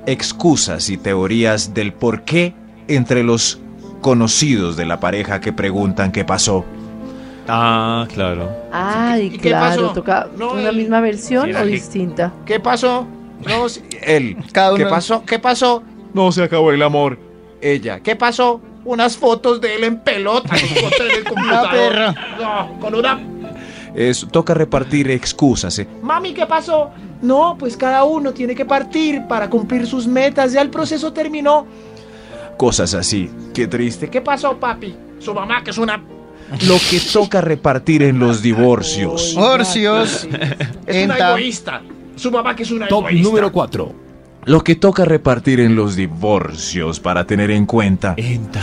excusas 0.05 0.91
y 0.91 0.97
teorías 0.97 1.73
del 1.73 1.93
por 1.93 2.21
qué 2.21 2.53
entre 2.87 3.23
los 3.23 3.59
conocidos 4.01 4.77
de 4.77 4.85
la 4.85 4.99
pareja 4.99 5.39
que 5.41 5.51
preguntan 5.51 6.11
qué 6.11 6.23
pasó. 6.23 6.63
Ah, 7.47 8.05
claro. 8.13 8.51
Ay, 8.71 9.31
¿Y 9.33 9.37
qué 9.39 9.49
claro. 9.49 9.81
pasó? 9.81 9.93
Toca 9.93 10.27
No, 10.37 10.51
una 10.51 10.69
el- 10.69 10.77
misma 10.77 10.99
versión 11.01 11.45
¿Será 11.47 11.63
o 11.63 11.65
distinta. 11.65 12.31
¿Qué 12.45 12.59
pasó? 12.59 13.07
No, 13.45 13.65
Él, 14.01 14.37
Cada 14.51 14.77
¿qué 14.77 14.85
pasó? 14.85 15.23
¿Qué 15.25 15.39
pasó? 15.39 15.83
No 16.13 16.31
se 16.31 16.43
acabó 16.43 16.71
el 16.71 16.81
amor. 16.81 17.17
Ella, 17.61 17.99
¿Qué 18.01 18.15
pasó? 18.15 18.61
Unas 18.85 19.15
fotos 19.15 19.61
de 19.61 19.75
él 19.75 19.83
en 19.85 19.99
pelota. 20.01 20.55
encontré 20.55 21.09
en 21.11 21.17
el 21.19 21.23
computador. 21.29 21.71
perra. 21.71 22.15
No, 22.39 22.79
con 22.79 22.95
una 22.95 23.19
Eso, 23.95 24.27
toca 24.27 24.53
repartir 24.53 25.09
excusas. 25.11 25.79
¿eh? 25.79 25.87
Mami, 26.01 26.33
¿qué 26.33 26.45
pasó? 26.45 26.89
No, 27.21 27.55
pues 27.57 27.77
cada 27.77 28.03
uno 28.03 28.33
tiene 28.33 28.53
que 28.53 28.65
partir 28.65 29.21
para 29.29 29.49
cumplir 29.49 29.87
sus 29.87 30.05
metas. 30.07 30.51
Ya 30.51 30.61
el 30.61 30.69
proceso 30.69 31.13
terminó. 31.13 31.65
Cosas 32.57 32.93
así. 32.93 33.31
Qué 33.53 33.67
triste. 33.67 34.09
¿Qué 34.09 34.19
pasó, 34.19 34.57
papi? 34.59 34.93
Su 35.19 35.33
mamá, 35.33 35.63
que 35.63 35.71
es 35.71 35.77
una. 35.77 36.03
Lo 36.67 36.75
que 36.89 36.99
toca 37.13 37.39
repartir 37.39 38.03
en 38.03 38.19
los 38.19 38.41
divorcios. 38.41 39.35
Orcios. 39.37 40.27
Es 40.85 41.05
una 41.05 41.17
egoísta. 41.17 41.81
Su 42.15 42.31
mamá, 42.31 42.55
que 42.55 42.63
es 42.63 42.71
una 42.71 42.87
Top 42.87 43.05
egoísta. 43.07 43.27
número 43.29 43.51
4. 43.51 43.93
Lo 44.45 44.61
que 44.63 44.75
toca 44.75 45.05
repartir 45.05 45.59
en 45.59 45.75
los 45.75 45.95
divorcios 45.95 46.99
para 46.99 47.25
tener 47.25 47.49
en 47.51 47.65
cuenta. 47.65 48.13
Enta. 48.17 48.61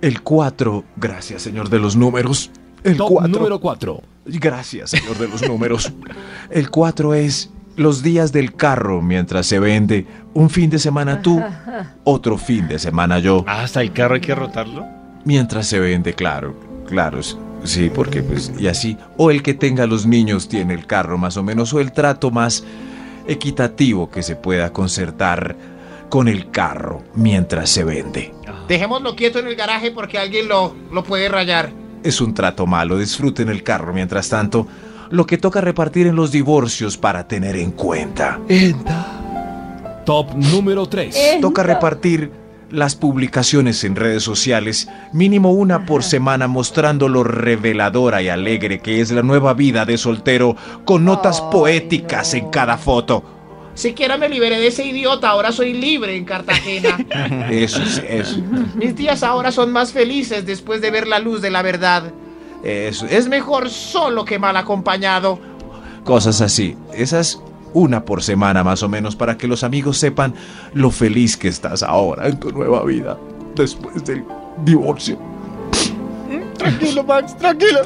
El 0.00 0.22
4. 0.22 0.84
Gracias, 0.96 1.42
señor 1.42 1.68
de 1.68 1.78
los 1.78 1.96
números. 1.96 2.50
El 2.82 2.96
Top 2.96 3.08
4. 3.10 3.28
número 3.28 3.60
4. 3.60 4.02
Gracias, 4.26 4.90
señor 4.90 5.16
de 5.18 5.28
los 5.28 5.46
números. 5.48 5.92
El 6.50 6.70
4 6.70 7.14
es 7.14 7.50
los 7.76 8.02
días 8.02 8.32
del 8.32 8.54
carro 8.54 9.02
mientras 9.02 9.46
se 9.46 9.58
vende. 9.58 10.06
Un 10.32 10.50
fin 10.50 10.70
de 10.70 10.78
semana 10.78 11.22
tú, 11.22 11.42
otro 12.04 12.38
fin 12.38 12.68
de 12.68 12.78
semana 12.78 13.18
yo. 13.18 13.44
Ah, 13.46 13.62
hasta 13.62 13.82
el 13.82 13.92
carro 13.92 14.14
hay 14.14 14.20
que 14.20 14.34
rotarlo. 14.34 14.84
Mientras 15.24 15.66
se 15.66 15.80
vende, 15.80 16.12
claro, 16.14 16.54
claro. 16.86 17.20
Sí, 17.64 17.90
porque 17.92 18.22
pues, 18.22 18.52
y 18.58 18.68
así. 18.68 18.96
O 19.16 19.30
el 19.30 19.42
que 19.42 19.54
tenga 19.54 19.86
los 19.86 20.06
niños 20.06 20.48
tiene 20.48 20.74
el 20.74 20.86
carro 20.86 21.18
más 21.18 21.36
o 21.36 21.42
menos, 21.42 21.72
o 21.72 21.80
el 21.80 21.92
trato 21.92 22.30
más 22.30 22.64
equitativo 23.26 24.10
que 24.10 24.22
se 24.22 24.36
pueda 24.36 24.72
concertar 24.72 25.56
con 26.10 26.28
el 26.28 26.50
carro 26.50 27.02
mientras 27.14 27.70
se 27.70 27.82
vende. 27.82 28.32
Dejémoslo 28.68 29.16
quieto 29.16 29.38
en 29.38 29.48
el 29.48 29.56
garaje 29.56 29.90
porque 29.90 30.18
alguien 30.18 30.46
lo, 30.48 30.74
lo 30.92 31.02
puede 31.02 31.28
rayar. 31.28 31.70
Es 32.02 32.20
un 32.20 32.34
trato 32.34 32.66
malo, 32.66 32.98
disfruten 32.98 33.48
el 33.48 33.62
carro 33.62 33.92
mientras 33.92 34.28
tanto. 34.28 34.66
Lo 35.10 35.26
que 35.26 35.38
toca 35.38 35.60
repartir 35.60 36.06
en 36.06 36.16
los 36.16 36.32
divorcios 36.32 36.98
para 36.98 37.26
tener 37.26 37.56
en 37.56 37.72
cuenta. 37.72 38.38
Top 40.04 40.34
número 40.34 40.86
3. 40.86 41.16
Enta. 41.16 41.40
Toca 41.40 41.62
repartir 41.62 42.30
las 42.74 42.96
publicaciones 42.96 43.84
en 43.84 43.96
redes 43.96 44.22
sociales, 44.22 44.88
mínimo 45.12 45.52
una 45.52 45.86
por 45.86 46.02
semana, 46.02 46.48
mostrando 46.48 47.08
lo 47.08 47.24
reveladora 47.24 48.20
y 48.22 48.28
alegre 48.28 48.80
que 48.80 49.00
es 49.00 49.10
la 49.10 49.22
nueva 49.22 49.54
vida 49.54 49.84
de 49.84 49.96
soltero, 49.96 50.56
con 50.84 51.04
notas 51.04 51.40
poéticas 51.40 52.32
no. 52.34 52.40
en 52.40 52.50
cada 52.50 52.76
foto. 52.76 53.24
Siquiera 53.74 54.16
me 54.16 54.28
liberé 54.28 54.58
de 54.58 54.68
ese 54.68 54.84
idiota. 54.84 55.30
Ahora 55.30 55.50
soy 55.50 55.72
libre 55.72 56.16
en 56.16 56.24
Cartagena. 56.24 56.98
Eso 57.50 57.82
es, 57.82 58.02
eso, 58.08 58.36
Mis 58.76 58.94
días 58.94 59.22
ahora 59.22 59.50
son 59.50 59.72
más 59.72 59.92
felices 59.92 60.46
después 60.46 60.80
de 60.80 60.90
ver 60.90 61.08
la 61.08 61.18
luz 61.18 61.40
de 61.42 61.50
la 61.50 61.62
verdad. 61.62 62.12
eso, 62.62 63.06
Es 63.06 63.28
mejor 63.28 63.68
solo 63.70 64.24
que 64.24 64.38
mal 64.38 64.56
acompañado. 64.56 65.40
cosas 66.04 66.40
así. 66.40 66.76
Esas 66.94 67.40
una 67.74 68.04
por 68.04 68.22
semana 68.22 68.64
más 68.64 68.82
o 68.82 68.88
menos 68.88 69.14
para 69.16 69.36
que 69.36 69.46
los 69.46 69.62
amigos 69.62 69.98
sepan 69.98 70.34
lo 70.72 70.90
feliz 70.90 71.36
que 71.36 71.48
estás 71.48 71.82
ahora 71.82 72.26
en 72.28 72.40
tu 72.40 72.50
nueva 72.50 72.82
vida 72.84 73.18
después 73.54 74.04
del 74.04 74.24
divorcio. 74.64 75.18
Tranquilo, 76.56 77.04
Max, 77.04 77.36
tranquilo. 77.36 77.80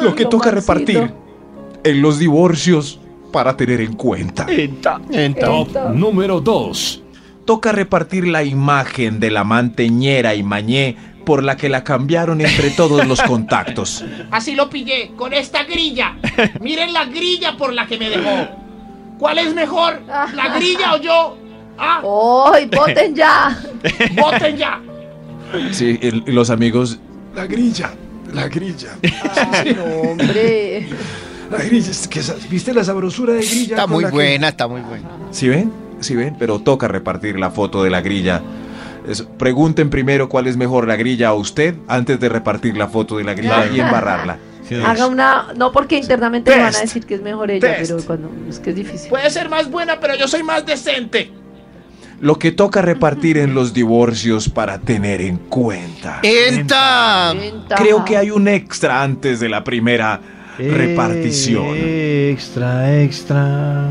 Lo 0.00 0.14
que 0.14 0.24
toca 0.24 0.50
Maxito. 0.50 0.72
repartir 0.72 1.14
en 1.84 2.02
los 2.02 2.18
divorcios 2.18 3.00
para 3.32 3.56
tener 3.56 3.80
en 3.80 3.94
cuenta. 3.94 4.46
Enta. 4.48 5.00
Enta. 5.10 5.46
Top 5.46 5.68
número 5.94 6.40
2. 6.40 7.02
Toca 7.44 7.72
repartir 7.72 8.26
la 8.26 8.44
imagen 8.44 9.20
de 9.20 9.30
la 9.30 9.44
manteñera 9.44 10.34
y 10.34 10.42
mañé 10.42 10.96
por 11.24 11.42
la 11.42 11.56
que 11.56 11.68
la 11.68 11.84
cambiaron 11.84 12.40
entre 12.40 12.70
todos 12.70 13.06
los 13.06 13.20
contactos. 13.22 14.04
Así 14.30 14.54
lo 14.54 14.70
pillé, 14.70 15.12
con 15.16 15.34
esta 15.34 15.64
grilla. 15.64 16.16
Miren 16.60 16.92
la 16.92 17.04
grilla 17.04 17.56
por 17.56 17.72
la 17.72 17.86
que 17.86 17.98
me 17.98 18.08
dejó. 18.08 18.67
¿Cuál 19.18 19.38
es 19.38 19.54
mejor? 19.54 20.00
¿La 20.06 20.54
grilla 20.56 20.94
o 20.94 20.98
yo? 20.98 21.36
Ah, 21.78 22.02
¡Ay, 22.52 22.66
voten 22.66 23.14
ya! 23.14 23.58
voten 24.20 24.56
ya. 24.56 24.80
Sí, 25.72 25.98
el- 26.02 26.24
y 26.26 26.32
los 26.32 26.50
amigos. 26.50 26.98
La 27.34 27.46
grilla, 27.46 27.90
la 28.32 28.48
grilla, 28.48 28.90
Ay, 29.52 29.74
no, 29.76 29.84
hombre. 30.10 30.86
la 31.50 31.58
grilla. 31.58 31.90
es 31.90 32.08
que 32.08 32.18
esa- 32.20 32.34
¿Viste 32.50 32.74
la 32.74 32.82
sabrosura 32.84 33.34
de 33.34 33.40
grilla? 33.46 33.76
Está 33.76 33.86
muy 33.86 34.04
que- 34.04 34.10
buena, 34.10 34.48
está 34.48 34.66
muy 34.66 34.80
buena. 34.80 35.08
¿Sí 35.30 35.48
ven? 35.48 35.70
¿Sí 36.00 36.16
ven? 36.16 36.36
Pero 36.38 36.58
toca 36.58 36.88
repartir 36.88 37.38
la 37.38 37.50
foto 37.50 37.82
de 37.84 37.90
la 37.90 38.00
grilla. 38.00 38.42
Es- 39.08 39.22
pregunten 39.22 39.88
primero 39.88 40.28
cuál 40.28 40.48
es 40.48 40.56
mejor, 40.56 40.86
la 40.88 40.96
grilla 40.96 41.32
o 41.32 41.38
usted, 41.38 41.76
antes 41.86 42.18
de 42.18 42.28
repartir 42.28 42.76
la 42.76 42.88
foto 42.88 43.16
de 43.18 43.24
la 43.24 43.34
grilla 43.34 43.66
y 43.72 43.78
embarrarla. 43.80 44.36
Haga 44.76 45.06
una. 45.06 45.48
No, 45.56 45.72
porque 45.72 45.96
internamente 45.96 46.50
me 46.54 46.62
van 46.62 46.74
a 46.74 46.80
decir 46.80 47.06
que 47.06 47.14
es 47.14 47.22
mejor 47.22 47.50
ella, 47.50 47.76
Test. 47.76 47.92
pero 47.92 48.04
cuando. 48.04 48.30
Es 48.48 48.58
que 48.58 48.70
es 48.70 48.76
difícil. 48.76 49.08
Puede 49.08 49.30
ser 49.30 49.48
más 49.48 49.70
buena, 49.70 50.00
pero 50.00 50.14
yo 50.14 50.28
soy 50.28 50.42
más 50.42 50.64
decente. 50.66 51.32
Lo 52.20 52.36
que 52.36 52.50
toca 52.50 52.82
repartir 52.82 53.38
en 53.38 53.54
los 53.54 53.72
divorcios 53.72 54.48
para 54.48 54.80
tener 54.80 55.20
en 55.20 55.36
cuenta. 55.36 56.20
¡Enta! 56.22 57.32
Creo 57.76 58.04
que 58.04 58.16
hay 58.16 58.30
un 58.30 58.48
extra 58.48 59.02
antes 59.02 59.38
de 59.38 59.48
la 59.48 59.62
primera 59.62 60.20
repartición. 60.58 61.76
Extra, 61.76 63.02
extra. 63.02 63.88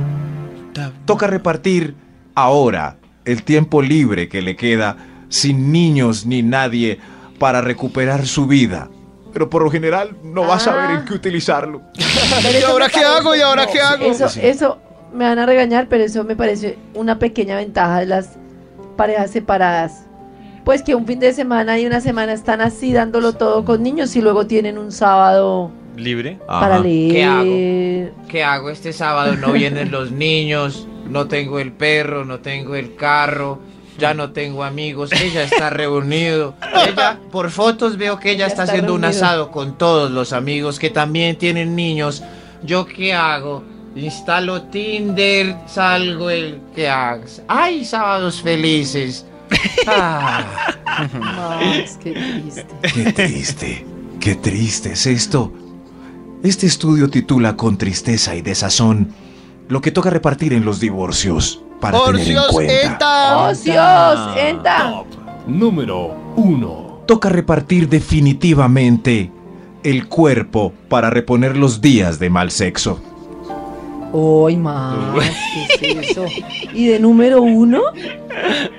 Toca 1.05 1.27
repartir 1.27 1.95
ahora 2.35 2.97
el 3.23 3.43
tiempo 3.43 3.81
libre 3.81 4.27
que 4.27 4.41
le 4.41 4.57
queda 4.57 4.97
sin 5.29 5.71
niños 5.71 6.25
ni 6.25 6.43
nadie 6.43 6.99
para 7.39 7.61
recuperar 7.61 8.27
su 8.27 8.45
vida. 8.45 8.89
Pero 9.37 9.51
por 9.51 9.61
lo 9.61 9.69
general 9.69 10.15
no 10.23 10.47
va 10.47 10.55
a 10.55 10.59
saber 10.59 10.89
en 10.97 11.05
qué 11.05 11.13
utilizarlo. 11.13 11.83
¿Y 12.59 12.63
ahora 12.63 12.89
qué 12.89 13.01
hago? 13.01 13.35
¿Y 13.35 13.41
ahora 13.41 13.67
qué 13.67 13.79
hago? 13.79 14.05
Eso, 14.05 14.27
Sí. 14.29 14.39
eso 14.41 14.79
me 15.13 15.25
van 15.25 15.37
a 15.37 15.45
regañar, 15.45 15.85
pero 15.87 16.03
eso 16.03 16.23
me 16.23 16.35
parece 16.35 16.75
una 16.95 17.19
pequeña 17.19 17.55
ventaja 17.55 17.99
de 17.99 18.07
las 18.07 18.31
parejas 18.95 19.29
separadas. 19.29 20.05
Pues 20.65 20.81
que 20.81 20.95
un 20.95 21.05
fin 21.05 21.19
de 21.19 21.33
semana 21.33 21.77
y 21.77 21.85
una 21.85 22.01
semana 22.01 22.33
están 22.33 22.61
así 22.61 22.91
dándolo 22.93 23.33
todo 23.33 23.63
con 23.63 23.83
niños 23.83 24.15
y 24.15 24.21
luego 24.23 24.47
tienen 24.47 24.79
un 24.79 24.91
sábado 24.91 25.69
Libre. 25.95 26.39
para 26.47 26.77
Ajá. 26.77 26.83
leer. 26.83 27.11
¿Qué 27.13 27.23
hago? 27.23 28.27
¿Qué 28.27 28.43
hago? 28.43 28.69
Este 28.71 28.91
sábado 28.91 29.35
no 29.35 29.51
vienen 29.51 29.91
los 29.91 30.11
niños, 30.11 30.87
no 31.07 31.27
tengo 31.27 31.59
el 31.59 31.73
perro, 31.73 32.25
no 32.25 32.39
tengo 32.39 32.73
el 32.73 32.95
carro. 32.95 33.59
Ya 33.97 34.13
no 34.13 34.31
tengo 34.31 34.63
amigos, 34.63 35.11
ella 35.11 35.43
está 35.43 35.69
reunido. 35.69 36.55
Ella, 36.87 37.19
por 37.31 37.49
fotos 37.51 37.97
veo 37.97 38.19
que 38.19 38.31
ella 38.31 38.47
está, 38.47 38.63
está 38.63 38.73
haciendo 38.73 38.93
un 38.93 39.05
asado 39.05 39.51
con 39.51 39.77
todos 39.77 40.11
los 40.11 40.33
amigos 40.33 40.79
que 40.79 40.89
también 40.89 41.37
tienen 41.37 41.75
niños. 41.75 42.23
¿Yo 42.63 42.85
qué 42.85 43.13
hago? 43.13 43.63
Instalo 43.95 44.63
Tinder, 44.63 45.55
salgo 45.67 46.29
el... 46.29 46.61
¿Qué 46.75 46.87
hagas? 46.87 47.41
¡Ay, 47.47 47.83
sábados 47.85 48.41
felices! 48.41 49.25
Ah. 49.89 50.75
Max, 51.13 51.97
qué 52.03 52.11
triste. 52.11 52.65
Qué 52.81 53.13
triste, 53.13 53.85
qué 54.19 54.35
triste 54.35 54.91
es 54.91 55.05
esto. 55.05 55.53
Este 56.43 56.65
estudio 56.65 57.09
titula 57.09 57.55
Con 57.55 57.77
tristeza 57.77 58.35
y 58.35 58.41
desazón 58.41 59.13
lo 59.69 59.79
que 59.79 59.91
toca 59.91 60.09
repartir 60.09 60.53
en 60.53 60.65
los 60.65 60.79
divorcios 60.81 61.63
para 61.79 61.97
tener 62.05 62.09
en 62.09 62.37
¡Orcios, 62.37 62.47
cuenta. 62.51 62.73
ETA! 62.95 63.37
¡Oh, 63.37 63.53
Dios! 63.53 64.37
¡Enta! 64.37 65.03
Número 65.47 66.15
1. 66.35 67.03
Toca 67.07 67.29
repartir 67.29 67.87
definitivamente 67.89 69.31
el 69.83 70.07
cuerpo 70.07 70.73
para 70.89 71.09
reponer 71.09 71.55
los 71.55 71.79
días 71.81 72.19
de 72.19 72.29
mal 72.29 72.51
sexo. 72.51 72.99
¡Ay, 74.13 74.57
Max! 74.57 74.97
¿Qué 75.79 75.91
es 75.91 76.09
eso? 76.11 76.25
¿Y 76.73 76.87
de 76.87 76.99
número 76.99 77.41
uno? 77.41 77.81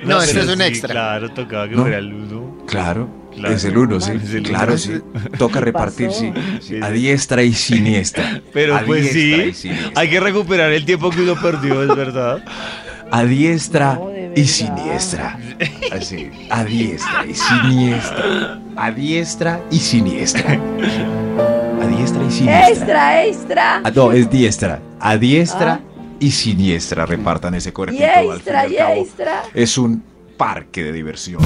No, 0.04 0.22
eso 0.22 0.32
pero 0.32 0.42
es 0.44 0.48
un 0.48 0.56
sí, 0.58 0.62
extra. 0.64 0.90
Claro, 0.90 1.30
tocaba 1.30 1.68
que 1.68 1.74
¿No? 1.76 1.82
fuera 1.82 1.98
el 1.98 2.12
uno. 2.12 2.56
Claro, 2.66 3.08
Claro. 3.34 3.54
es 3.54 3.64
el 3.64 3.78
uno, 3.78 4.00
sí. 4.00 4.12
Uno. 4.12 4.42
claro, 4.48 4.76
sí. 4.78 4.94
Toca 5.38 5.60
repartir, 5.60 6.10
sí. 6.12 6.32
Sí, 6.60 6.76
A 6.82 6.90
diestra 6.90 7.42
y 7.42 7.52
siniestra. 7.52 8.40
Pero 8.52 8.74
A 8.76 8.80
pues 8.80 9.12
sí, 9.12 9.52
hay 9.94 10.08
que 10.10 10.18
recuperar 10.20 10.72
el 10.72 10.84
tiempo 10.84 11.10
que 11.10 11.22
uno 11.22 11.34
perdió, 11.40 11.82
es 11.82 11.94
verdad. 11.96 12.42
A 13.10 13.24
diestra 13.24 13.94
No, 13.94 14.10
y 14.36 14.44
siniestra. 14.46 15.38
Así. 15.92 16.30
A 16.50 16.64
diestra 16.64 17.24
y 17.26 17.34
siniestra. 17.34 18.60
A 18.76 18.90
diestra 18.90 19.60
y 19.70 19.78
siniestra. 19.78 20.52
A 20.52 21.86
diestra 21.86 22.24
y 22.24 22.30
siniestra. 22.30 22.68
¡Extra, 22.68 23.24
extra! 23.26 23.80
Ah, 23.84 23.90
no, 23.94 24.12
es 24.12 24.30
diestra. 24.30 24.80
A 25.00 25.16
diestra 25.16 25.74
Ah. 25.74 25.80
y 26.20 26.30
siniestra 26.30 27.06
repartan 27.06 27.54
ese 27.54 27.70
¡Y 27.70 27.72
cuerpito. 27.72 28.04
al 28.04 28.20
fin 28.24 28.32
extra, 28.34 28.66
y 28.68 28.72
y 28.72 28.76
al 28.78 28.86
cabo. 28.88 29.00
extra! 29.02 29.42
Es 29.54 29.78
un 29.78 30.02
parque 30.36 30.82
de 30.84 30.92
diversión. 30.92 31.40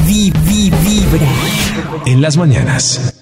En 2.06 2.20
las 2.20 2.36
mañanas. 2.36 3.21